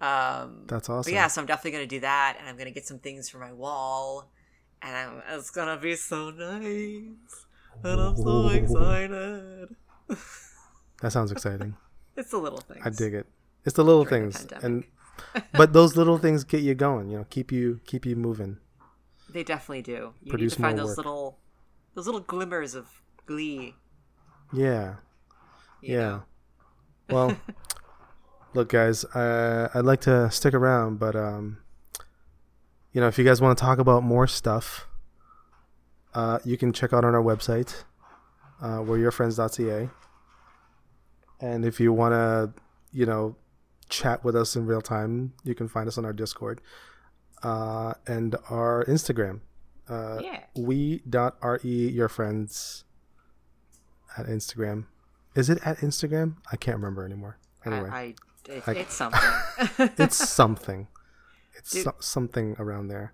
[0.00, 1.12] Um, That's awesome.
[1.12, 3.52] yeah, so I'm definitely gonna do that, and I'm gonna get some things for my
[3.52, 4.30] wall,
[4.82, 7.46] and I'm, it's gonna be so nice,
[7.82, 9.74] and I'm so excited.
[11.02, 11.76] That sounds exciting.
[12.16, 12.80] It's the little things.
[12.84, 13.26] I dig it.
[13.66, 14.92] It's the little During the things, and pandemic.
[15.52, 17.10] but those little things get you going.
[17.10, 18.58] You know, keep you keep you moving.
[19.30, 20.14] They definitely do.
[20.22, 20.96] You Produce need to find those work.
[20.98, 21.38] little,
[21.94, 22.88] those little glimmers of
[23.26, 23.74] glee.
[24.52, 24.96] Yeah.
[25.82, 26.20] you yeah.
[27.10, 27.36] Well,
[28.54, 31.58] look, guys, uh, I'd like to stick around, but um,
[32.92, 34.86] you know, if you guys want to talk about more stuff,
[36.14, 37.84] uh, you can check out on our website,
[38.62, 39.90] uh, we're yourfriends.ca.
[41.40, 42.52] And if you want to,
[42.92, 43.36] you know,
[43.88, 46.60] chat with us in real time, you can find us on our Discord
[47.42, 49.40] uh, and our Instagram.
[49.88, 50.40] Uh, Yeah.
[50.56, 52.84] we.re your friends
[54.18, 54.86] at Instagram.
[55.34, 56.36] Is it at Instagram?
[56.50, 57.38] I can't remember anymore.
[57.64, 58.14] Anyway, I, I,
[58.48, 59.20] it, I- it's something.
[59.98, 60.88] it's something.
[61.54, 63.12] It's so- something around there.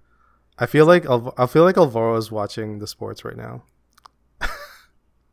[0.59, 3.65] I feel like Alv- I feel like Alvaro is watching the sports right now.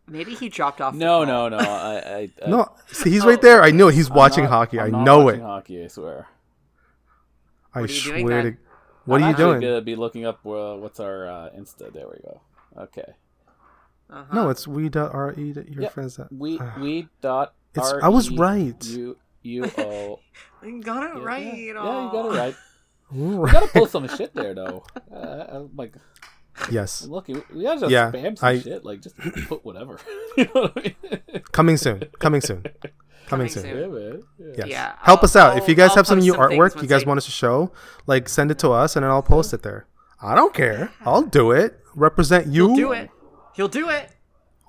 [0.09, 0.93] Maybe he dropped off.
[0.93, 1.49] No, call.
[1.49, 1.57] no, no.
[1.69, 3.61] I, I, I No, see, he's right there.
[3.63, 3.95] I know it.
[3.95, 4.79] he's I'm watching not- hockey.
[4.79, 5.43] I'm I not know watching it.
[5.43, 6.27] Hockey, I swear.
[7.73, 7.87] I swear to.
[7.87, 8.53] What are you doing swear then?
[8.53, 8.59] to.
[9.05, 9.61] What I'm are you doing?
[9.61, 11.91] Gonna be looking up uh, what's our uh, Insta.
[11.93, 12.41] There we go.
[12.77, 13.13] Okay.
[14.11, 14.35] Uh-huh.
[14.35, 15.93] No, it's we dot re that your Yep.
[15.93, 16.15] friends.
[16.17, 17.53] That We we dot.
[17.75, 18.85] It's- I was R E right.
[18.85, 20.19] U U O.
[20.63, 21.45] You got it Yeah, right.
[21.45, 22.55] Yeah, yeah, you got it right.
[23.17, 23.37] Ooh.
[23.37, 24.83] We gotta post some shit there though.
[25.13, 25.93] Uh, like,
[26.71, 27.43] yes, I'm looking.
[27.53, 28.83] We gotta just Yeah, spam some I- shit.
[28.85, 29.99] Like, just put whatever.
[30.37, 31.41] you know what I mean?
[31.51, 32.03] coming soon.
[32.19, 32.63] Coming soon.
[33.29, 33.63] Coming, Coming soon.
[33.63, 33.77] soon.
[33.79, 34.23] Yeah, man.
[34.39, 34.53] Yeah.
[34.57, 34.67] Yes.
[34.67, 35.57] Yeah, Help I'll- us out.
[35.57, 37.31] if you guys I'll have some new some artwork you guys I- want us to
[37.31, 37.71] show,
[38.07, 39.85] like send it to us and then I'll post it there.
[40.21, 40.91] I don't care.
[41.05, 41.79] I'll do it.
[41.93, 42.67] Represent you.
[42.69, 43.09] He'll do it.
[43.55, 44.09] He'll do it.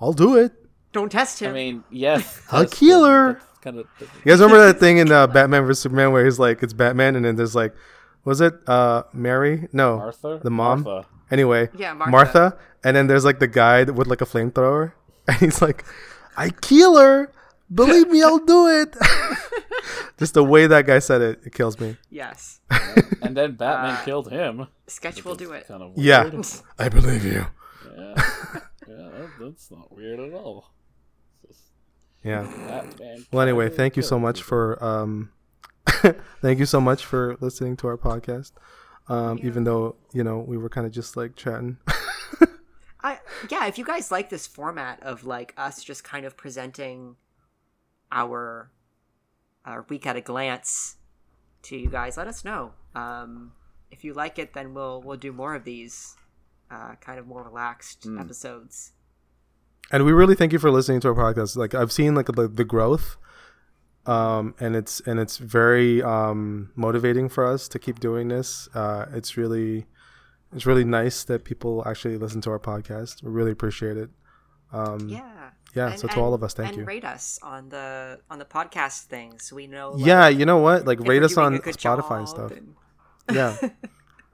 [0.01, 0.53] I'll do it.
[0.93, 1.53] Don't test him.
[1.53, 2.43] I mean, yes.
[2.49, 3.33] A that's- killer.
[3.35, 3.87] that's Kind of.
[4.01, 7.17] You guys remember that thing in uh, Batman vs Superman where he's like, it's Batman,
[7.17, 7.75] and then there's like,
[8.25, 9.69] was it uh Mary?
[9.73, 10.41] No, Martha.
[10.43, 10.83] the mom.
[10.83, 11.09] Martha.
[11.31, 12.57] Anyway, Yeah, Martha.
[12.85, 14.93] and then there's like the guy with like a flamethrower,
[15.29, 15.85] and he's like,
[16.37, 17.33] I kill her.
[17.73, 18.97] Believe me, I'll do it.
[20.19, 21.97] Just the way that guy said it, it kills me.
[22.11, 22.61] yes.
[23.23, 24.67] And then Batman Uh, killed him.
[24.89, 25.69] Sketch will do it.
[25.69, 26.29] Kind of Yeah.
[26.81, 27.47] I believe you.
[27.97, 28.15] Yeah.
[28.17, 30.73] yeah that, that's not weird at all.
[32.25, 32.43] Yeah.
[32.43, 35.31] Batman Well, anyway, thank you so much for um,
[36.43, 38.53] thank you so much for listening to our podcast.
[39.11, 41.77] Um, even though you know we were kind of just like chatting.
[43.03, 43.19] I
[43.51, 47.17] yeah, if you guys like this format of like us just kind of presenting
[48.13, 48.71] our
[49.65, 50.97] our week at a glance
[51.63, 52.73] to you guys, let us know.
[52.95, 53.53] Um,
[53.91, 56.17] if you like it, then we'll we'll do more of these
[56.71, 58.21] uh, kind of more relaxed Mm.
[58.21, 58.93] episodes.
[59.91, 61.57] and we really thank you for listening to our podcast.
[61.57, 63.17] Like I've seen like the, the growth,
[64.07, 68.69] um, and it's and it's very um, motivating for us to keep doing this.
[68.75, 69.87] Uh, it's really
[70.55, 73.23] it's really nice that people actually listen to our podcast.
[73.23, 74.11] We really appreciate it.
[74.73, 75.51] Um, yeah.
[75.75, 75.95] Yeah.
[75.95, 76.85] so to all of us, thank and you.
[76.85, 79.91] rate us on the on the podcast thing so we know.
[79.93, 80.87] like, yeah, you know what?
[80.87, 82.51] Like rate us on Spotify and stuff.
[82.53, 82.75] and-
[83.33, 83.57] Yeah,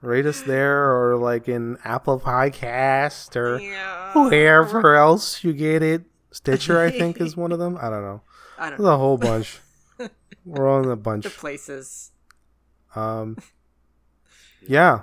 [0.01, 4.13] rate us there or like in Apple Podcast or yeah.
[4.15, 6.03] wherever else you get it.
[6.31, 7.77] Stitcher, I think, is one of them.
[7.79, 8.21] I don't know.
[8.57, 9.59] I don't There's know a whole bunch.
[10.45, 11.23] We're on a bunch.
[11.23, 12.11] the places.
[12.95, 13.37] Um,
[14.67, 15.01] yeah.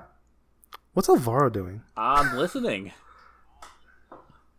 [0.94, 1.82] What's Alvaro doing?
[1.96, 2.92] I'm listening.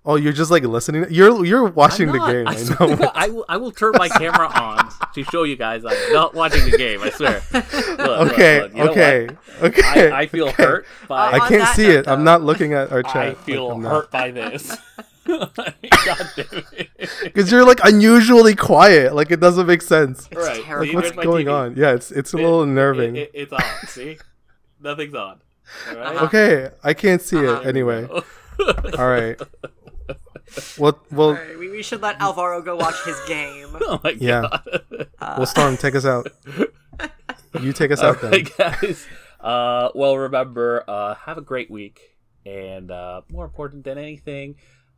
[0.08, 1.08] Oh, you're just like listening.
[1.10, 2.48] You're you're watching the game.
[2.48, 3.12] I, I know.
[3.16, 3.46] I will.
[3.50, 7.02] I will turn my camera on to show you guys I'm not watching the game.
[7.02, 7.42] I swear.
[7.54, 8.72] Look, look, okay, look.
[8.74, 9.28] You know okay,
[9.62, 10.12] okay.
[10.12, 10.64] I, I feel okay.
[10.64, 11.32] hurt by.
[11.32, 12.08] I can't see note, it.
[12.08, 13.16] I'm not looking at our chat.
[13.16, 14.78] I feel hurt by this.
[15.28, 16.90] God damn it!
[17.24, 19.16] because you're like unusually quiet.
[19.16, 20.28] Like it doesn't make sense.
[20.32, 20.64] It's Right.
[20.64, 20.86] terrible.
[20.88, 21.54] See, What's going TV.
[21.54, 21.76] on?
[21.76, 23.16] Yeah, it's it's a little unnerving.
[23.16, 23.62] It, it, it's on.
[23.88, 24.18] See,
[24.82, 25.42] nothing's on.
[25.90, 26.06] All right.
[26.16, 26.26] Uh-huh.
[26.26, 27.62] okay, I can't see Uh-huh.
[27.62, 28.08] it anyway.
[28.98, 29.40] All right.
[30.78, 33.76] Well, well, Alright, we, we should let Alvaro go watch his game.
[33.82, 34.22] Oh my god.
[34.22, 34.42] Yeah.
[34.42, 35.08] god.
[35.20, 36.28] well, Storm, take us out.
[37.60, 38.46] You take us out then.
[38.58, 39.08] Guys.
[39.40, 42.00] Uh, well, remember, uh, have a great week,
[42.46, 44.56] and uh, more important than anything,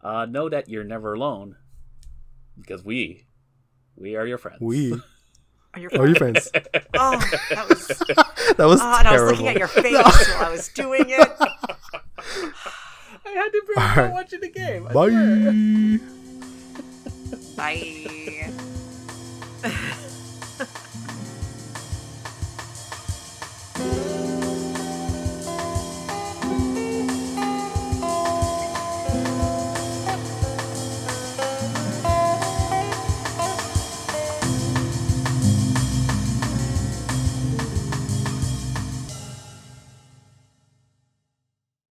[0.07, 1.57] uh, know that you're never alone
[2.57, 3.25] because we
[3.97, 4.59] we are your friends.
[4.61, 4.93] We
[5.73, 6.49] are your, friends.
[6.93, 7.87] oh, that was
[8.57, 9.07] that was oh, terrible.
[9.07, 11.29] I was looking at your face while I was doing it.
[13.25, 14.11] I had to bring right.
[14.13, 14.85] watching the game.
[14.85, 15.09] Bye.
[23.97, 24.13] Bye.